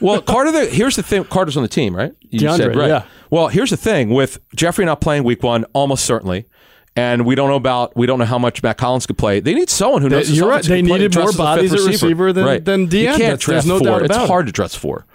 [0.00, 0.52] Well, Carter.
[0.52, 1.24] The, here's the thing.
[1.24, 2.14] Carter's on the team, right?
[2.30, 2.88] You DeAndre, said, right.
[2.88, 3.04] yeah.
[3.30, 6.46] Well, here's the thing with Jeffery not playing week one, almost certainly,
[6.94, 9.40] and we don't know about we don't know how much Mack Hollins could play.
[9.40, 10.26] They need someone who knows.
[10.26, 10.62] They- his you're right.
[10.62, 12.64] They play- needed more as a bodies at receiver than- right.
[12.64, 13.86] than You can't That's- dress there's no four.
[14.00, 14.28] doubt it's about it.
[14.28, 15.06] hard to dress four.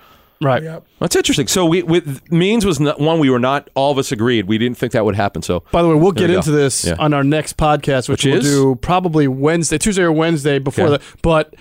[0.43, 0.63] Right.
[0.63, 0.85] Yep.
[0.99, 1.45] That's interesting.
[1.45, 4.47] So we with Means was not, one we were not all of us agreed.
[4.47, 5.43] We didn't think that would happen.
[5.43, 6.95] So By the way, we'll get we into this Yeah.
[6.97, 8.51] on our next podcast, which, Which we'll is?
[8.51, 10.97] do probably Wednesday, Tuesday or Wednesday before Okay.
[10.97, 11.21] that.
[11.21, 11.53] But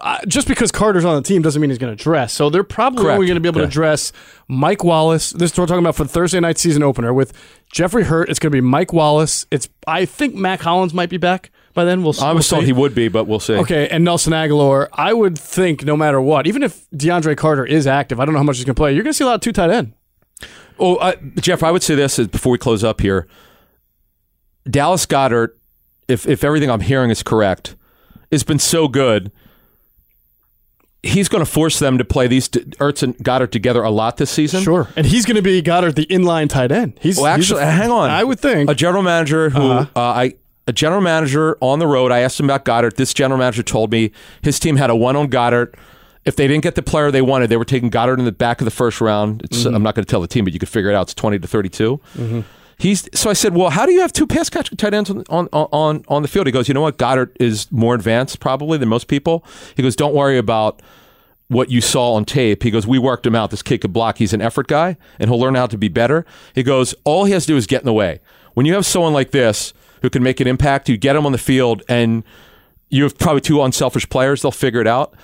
[0.00, 2.32] uh, just because Carter's on the team doesn't mean he's going to dress.
[2.32, 3.14] So they're probably Correct.
[3.14, 4.12] only going to be able to dress
[4.48, 5.30] Mike Wallace.
[5.30, 7.32] This is what we're talking about for Thursday night season opener with
[7.72, 8.28] Jeffery Hurt.
[8.28, 9.46] It's going to be Mike Wallace.
[9.50, 12.02] It's I think Mack Hollins might be back by then.
[12.02, 12.14] We'll.
[12.20, 13.54] I we'll was told he would be, but we'll see.
[13.54, 17.86] Okay, and Nelson Agholor, I would think no matter what, even if DeAndre Carter is
[17.86, 18.92] active, I don't know how much he's going to play.
[18.94, 19.94] You're going to see a lot of two tight end.
[20.78, 23.26] Oh, uh, Jeff, I would say this before we close up here.
[24.70, 25.58] Dallas Goedert
[26.08, 27.76] if if everything I'm hearing is correct,
[28.32, 29.30] has been so good.
[31.08, 34.30] He's going to force them to play these Ertz and Goedert together a lot this
[34.30, 34.62] season.
[34.62, 36.98] Sure, and he's going to be Goedert, the inline tight end.
[37.00, 38.10] He's Well, he's actually, a- hang on.
[38.10, 39.86] I would think a general manager who Uh-huh.
[39.96, 40.34] uh, I
[40.66, 42.12] a general manager on the road.
[42.12, 42.96] I asked him about Goedert.
[42.96, 45.74] This general manager told me his team had a one on Goedert.
[46.26, 48.60] If they didn't get the player they wanted, they were taking Goedert in the back
[48.60, 49.42] of the first round.
[49.44, 49.74] It's, Mm-hmm.
[49.74, 51.02] I'm not going to tell the team, but you could figure it out.
[51.06, 52.00] It's 20 to 32.
[52.80, 55.24] He's so I said, well, how do you have two pass catching tight ends on,
[55.30, 56.46] on on on the field?
[56.46, 59.44] He goes, you know what, Goedert is more advanced probably than most people.
[59.74, 60.80] He goes, don't worry about
[61.48, 62.62] what you saw on tape.
[62.62, 63.50] He goes, we worked him out.
[63.50, 64.18] This kid could block.
[64.18, 66.24] He's an effort guy, and he'll learn how to be better.
[66.54, 68.20] He goes, all he has to do is get in the way.
[68.54, 69.72] When you have someone like this
[70.02, 72.22] who can make an impact, you get him on the field, and
[72.90, 74.42] you have probably two unselfish players.
[74.42, 75.14] They'll figure it out.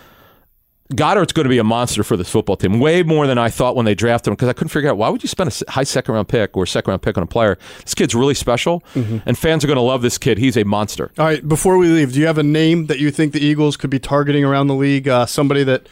[0.95, 3.75] Goedert's going to be a monster for this football team, way more than I thought
[3.75, 4.35] when they drafted him.
[4.35, 6.67] Because I couldn't figure out why would you spend a high second round pick or
[6.67, 7.59] second round pick on a player.
[7.83, 10.37] This kid's really special, and fans are going to love this kid.
[10.39, 11.11] He's a monster.
[11.19, 13.77] All right, before we leave, do you have a name that you think the Eagles
[13.79, 15.09] could be targeting around the league?
[15.09, 15.89] Uh, somebody that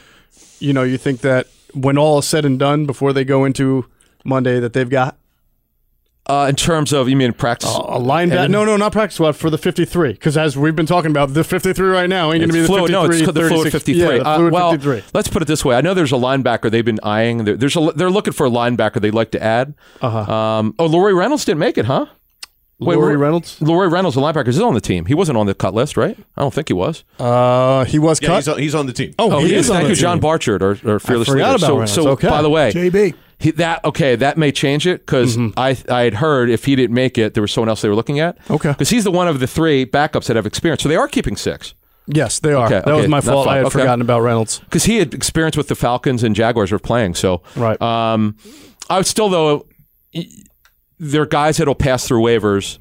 [0.62, 3.86] you know you think that when all is said and done, before they go into
[4.24, 5.16] Monday, that they've got
[6.28, 7.68] Uh, in terms of, you mean practice?
[7.74, 8.44] a linebacker?
[8.44, 10.12] And- No, no, not practice squad for the fifty-three.
[10.12, 12.66] Because as we've been talking about, the fifty-three right now ain't going to be the
[12.68, 12.90] fluid.
[12.92, 13.08] fifty-three.
[13.08, 14.00] No, it's the fluid 53.
[14.18, 15.02] Yeah, the Uh, well, 53.
[15.14, 15.74] let's put it this way.
[15.74, 17.44] I know there's a linebacker they've been eyeing.
[17.44, 19.74] There's a, they're looking for a linebacker they'd like to add.
[20.00, 20.32] Uh-huh.
[20.32, 22.06] Um, oh, LaRoy Reynolds didn't make it, huh?
[22.84, 23.18] Wait, LaRoy.
[23.18, 23.58] Reynolds.
[23.60, 25.06] LaRoy Reynolds, the linebacker, is on the team.
[25.06, 26.16] He wasn't on the cut list, right?
[26.36, 27.04] I don't think he was.
[27.18, 28.36] Uh, he was Yeah, cut.
[28.36, 29.14] he's on, he's on the team.
[29.18, 29.70] oh, Oh, he, he is is.
[29.70, 30.20] on Thank the you, John team.
[30.22, 31.56] Barchard, our, our fearless forgot leader.
[31.56, 31.92] about so, Reynolds.
[31.92, 32.28] so Okay.
[32.28, 33.14] by the way, JB.
[33.38, 36.94] he, that okay, that may change it because I I had heard if he didn't
[36.94, 38.38] make it, there was someone else they were looking at.
[38.50, 38.70] Okay.
[38.70, 40.82] because he's the one of the three backups that have experience.
[40.82, 41.74] So they are keeping six.
[42.08, 42.66] Yes, they are.
[42.66, 43.46] Okay, that was my fault.
[43.46, 43.78] I had Okay.
[43.78, 44.58] forgotten about Reynolds.
[44.60, 47.14] because he had experience with the Falcons and Jaguars were playing.
[47.14, 47.80] So, Right.
[47.80, 48.36] Um,
[48.90, 49.66] I would still though,
[51.02, 52.78] y- there are guys that'll pass through waivers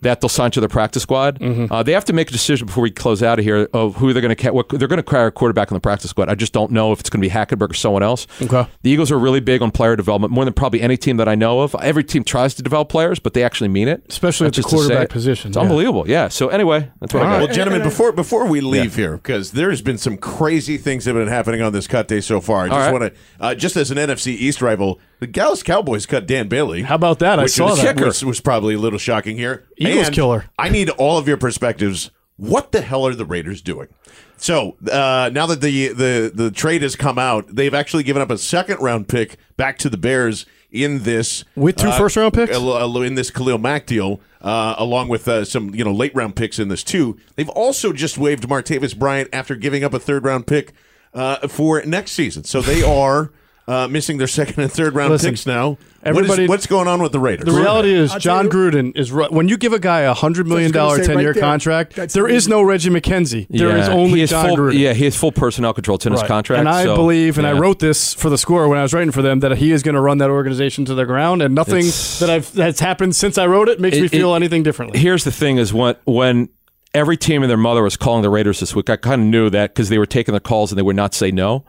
[0.00, 1.40] that they'll sign to the practice squad.
[1.40, 1.72] Mm-hmm.
[1.72, 4.12] Uh, they have to make a decision before we close out of here of who
[4.12, 6.28] they're going to what they're going to acquire a quarterback on the practice squad.
[6.28, 8.26] I just don't know if it's going to be Hackenberg or someone else.
[8.40, 8.66] Okay.
[8.82, 11.34] The Eagles are really big on player development, more than probably any team that I
[11.34, 11.74] know of.
[11.82, 14.62] Every team tries to develop players, but they actually mean it, Especially Not at the
[14.62, 15.10] just to say quarterback it.
[15.10, 15.62] position, It's yeah.
[15.62, 16.08] unbelievable.
[16.08, 16.28] Yeah.
[16.28, 17.38] So anyway, that's what I got.
[17.42, 21.24] Well, gentlemen, before before we leave here, because there's been some crazy things that have
[21.24, 22.64] been happening on this cut day so far.
[22.64, 22.92] I just right.
[22.92, 26.82] want to, uh, just as an NFC East rival, the Dallas Cowboys cut Dan Bailey.
[26.82, 27.38] How about that?
[27.38, 28.00] I which saw that.
[28.00, 29.66] Was, was probably a little shocking here.
[29.76, 30.44] Eagles And killer.
[30.58, 32.10] I need all of your perspectives.
[32.36, 33.88] What the hell are the Raiders doing?
[34.36, 38.30] So uh, now that the, the the trade has come out, they've actually given up
[38.30, 42.56] a second round pick back to the Bears in this With two uh, first-round picks?
[42.56, 46.36] uh, in this Khalil Mack deal, uh, along with uh, some you know late round
[46.36, 47.18] picks in this too.
[47.34, 50.72] They've also just waived Martavis Bryant after giving up a third round pick
[51.14, 52.44] uh, for next season.
[52.44, 53.32] So they are
[53.68, 55.68] uh, missing their second and third round Listen, picks now.
[55.68, 57.44] What is- everybody- what's going on with the Raiders?
[57.44, 60.46] The reality is, I'll Jon Gruden is ru- when you give a guy a hundred
[60.46, 61.94] million gonna dollar right ten year there, contract.
[61.94, 62.50] that's there the is reason.
[62.52, 63.46] no Reggie McKenzie.
[63.50, 64.78] There is Yeah, only he John full, Gruden.
[64.78, 65.96] Yeah, he has full personnel control.
[65.96, 66.28] It's in his Right.
[66.28, 66.60] contract.
[66.60, 69.10] And I so, believe, and I wrote this for the score when I was writing
[69.10, 71.78] for them, that he is going to run that organization to the ground, and nothing
[71.80, 74.98] It's- that I've that's happened since I wrote it makes me feel it- anything differently.
[74.98, 76.48] Here's the thing: is when when
[76.94, 79.50] every team and their mother was calling the Raiders this week, I kind of knew
[79.50, 81.64] that because they were taking the calls and they would not say no.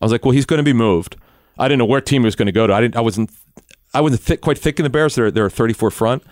[0.00, 1.16] I was like, well, he's going to be moved.
[1.60, 2.72] I didn't know where team he was going to go to.
[2.72, 2.96] I didn't.
[2.96, 3.30] I wasn't.
[3.92, 5.14] I wasn't thick, quite thick in the Bears.
[5.14, 6.22] They're they're a 34 front,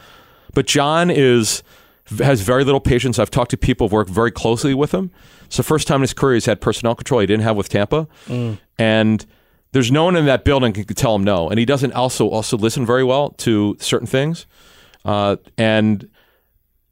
[0.54, 1.62] but John is
[2.18, 3.18] has very little patience.
[3.18, 5.10] I've talked to people who've worked very closely with him.
[5.46, 7.68] It's the first time in his career he's had personnel control he didn't have with
[7.68, 8.08] Tampa,
[8.78, 9.26] and
[9.72, 11.50] there's no one in that building can tell him no.
[11.50, 14.46] And he doesn't also also listen very well to certain things,
[15.04, 16.08] uh, and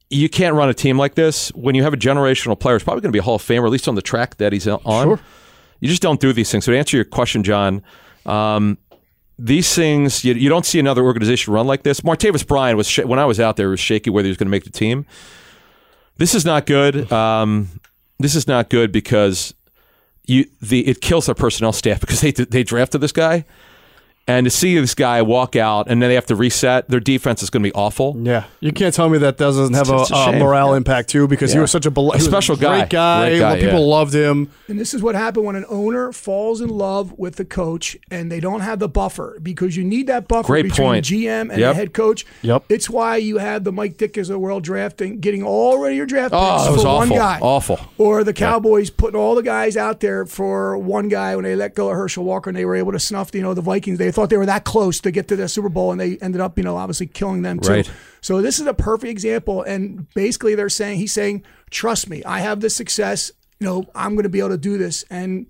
[0.09, 2.75] you can't run a team like this when you have a generational player.
[2.75, 4.53] It's probably going to be a Hall of Famer, at least on the track that
[4.53, 4.79] he's on.
[4.83, 5.19] Sure.
[5.79, 6.65] You just don't do these things.
[6.65, 7.83] So to answer your question, John,
[8.27, 8.77] um,
[9.39, 12.01] these things you, you don't see another organization run like this.
[12.01, 14.47] Martavis Bryant was sh- when I was out there was shaky whether he was going
[14.47, 15.05] to make the team.
[16.17, 17.11] This is not good.
[17.11, 17.69] Um,
[18.19, 19.53] this is not good because
[20.25, 23.45] you the it kills their personnel staff because they they drafted this guy.
[24.29, 27.41] And to see this guy walk out and then they have to reset, their defense
[27.41, 28.13] is going to be awful.
[28.19, 30.39] Yeah, you can't tell me that doesn't have a, it's a a shame.
[30.39, 31.61] morale impact too, because he Yeah.
[31.61, 33.29] was such a, bel- he was special great guy.
[33.29, 33.85] Great guy, People yeah.
[33.85, 34.51] loved him.
[34.67, 38.29] And this is what happened when an owner falls in love with the coach and
[38.29, 41.05] they don't have the buffer because you need that buffer Great between point.
[41.07, 42.25] the GM and the head coach.
[42.41, 42.65] Yep.
[42.67, 46.05] It's why you had the Mike Dick as a world drafting, getting all of your
[46.05, 47.39] draft oh, picks Oh, it for was one guy.
[47.41, 47.79] Awful.
[47.97, 51.75] Or the Cowboys putting all the guys out there for one guy when they let
[51.75, 53.97] go of Herschel Walker and they were able to snuff, you know, the Vikings.
[53.97, 56.41] They thought they were that close to get to the Super Bowl and they ended
[56.41, 57.71] up, you know, obviously killing them too.
[57.71, 57.91] Right.
[58.19, 59.61] So this is a perfect example.
[59.61, 63.31] And basically they're saying, he's saying, trust me, I have the success.
[63.59, 65.05] You know, I'm going to be able to do this.
[65.11, 65.45] And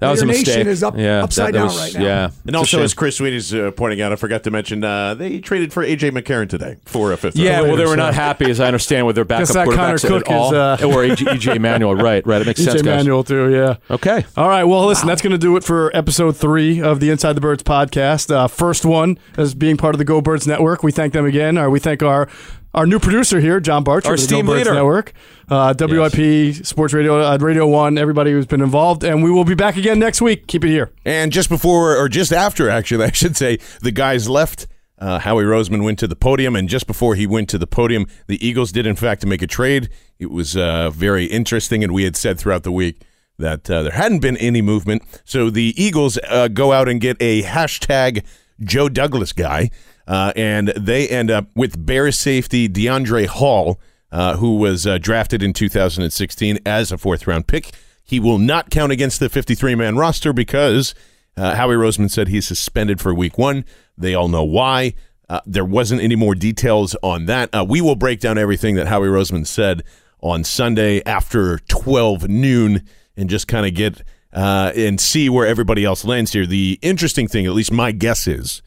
[0.00, 0.56] That was a Raider mistake.
[0.56, 2.04] Nation is up yeah, upside that- that down was- right now.
[2.06, 5.14] Yeah, And It's also, as Chris Sweeney's uh, pointing out, I forgot to mention uh,
[5.14, 7.36] they traded for AJ McCarron today for a fifth.
[7.36, 10.06] Yeah, well, they were not happy, as I understand, with their backup Guess that quarterbacks
[10.06, 10.48] Cook at all.
[10.48, 12.26] is, uh, or EJ, EJ Manuel, right?
[12.26, 12.84] Right, it makes sense, EJ.
[12.84, 13.50] Manuel too.
[13.52, 13.76] Yeah.
[13.90, 14.24] Okay.
[14.36, 14.64] All right.
[14.64, 17.62] Well, listen, that's going to do it for episode three of the Inside the Birds
[17.62, 18.30] podcast.
[18.30, 20.82] Uh, first one as being part of the Go Birds Network.
[20.82, 21.58] We thank them again.
[21.58, 22.28] Uh, we thank our
[22.74, 24.74] our new producer here, John Barcher, Our of the Go leader.
[24.74, 25.12] Network,
[25.48, 29.54] uh, WIP Sports Radio, uh, Radio One, everybody who's been involved, and we will be
[29.54, 30.46] back again next week.
[30.46, 30.92] Keep it here.
[31.04, 34.66] And just before, or just after, actually, I should say, the guys left.
[35.00, 38.06] Uh, Howie Roseman went to the podium, and just before he went to the podium,
[38.26, 39.88] the Eagles did, in fact, make a trade.
[40.18, 43.02] It was uh, very interesting, and we had said throughout the week
[43.38, 45.02] that uh, there hadn't been any movement.
[45.24, 48.24] So the Eagles uh, go out and get a hashtag
[48.60, 49.70] Joe Douglas guy,
[50.08, 53.78] uh, and they end up with Bears safety Deiondre' Hall,
[54.10, 57.70] uh, who was uh, drafted in 2016 as a fourth round pick.
[58.02, 60.94] He will not count against the 53 man roster because
[61.36, 63.64] uh, Howie Roseman said he's suspended for week one.
[63.96, 64.94] They all know why.
[65.28, 67.50] Uh, there wasn't any more details on that.
[67.68, 69.82] We will break down everything that Howie Roseman said
[70.20, 74.02] on Sunday after 12 noon and just kind of get
[74.32, 76.46] uh, and see where everybody else lands here.
[76.46, 78.62] The interesting thing, at least my guess is,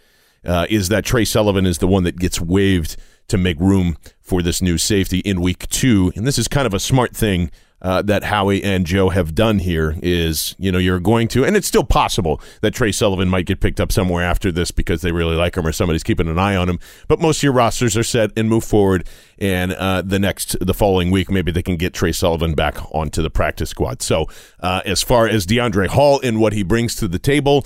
[0.46, 4.42] uh, is that Tre Sullivan is the one that gets waived to make room for
[4.42, 6.12] this new safety in week two.
[6.16, 9.60] And this is kind of a smart thing uh, that Howie and Joe have done
[9.60, 13.48] here is, you know, you're going to, and it's still possible that Tre Sullivan might
[13.48, 16.38] get picked up somewhere after this because they really like him or somebody's keeping an
[16.38, 16.80] eye on him.
[17.08, 19.08] But most of your rosters are set and move forward.
[19.40, 23.24] And uh, the next, the following week, maybe they can get Tre Sullivan back onto
[23.24, 24.04] the practice squad.
[24.04, 24.28] So
[24.60, 27.66] uh, as far as Deiondre' Hall and what he brings to the table,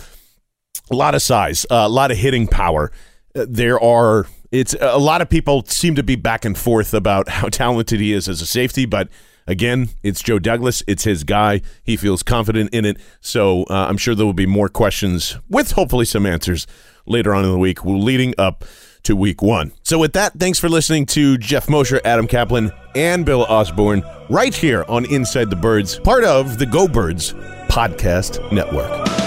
[0.91, 2.91] a lot of size, a lot of hitting power.
[3.35, 7.27] Uh, There are it's a lot of people seem to be back and forth about
[7.37, 9.09] how talented he is as a safety, but
[9.47, 11.61] again, it's Joe Douglas, it's his guy.
[11.83, 15.71] He feels confident in it, so uh, I'm sure there will be more questions with
[15.71, 16.67] hopefully some answers
[17.05, 18.63] later on in the week, leading up
[19.03, 19.71] to week one.
[19.83, 24.53] So with that, thanks for listening to Jeff Mosher, Adam Caplan, and Bill Osborne right
[24.55, 27.33] here on Inside the Birds, part of the Go Birds
[27.67, 29.24] podcast network.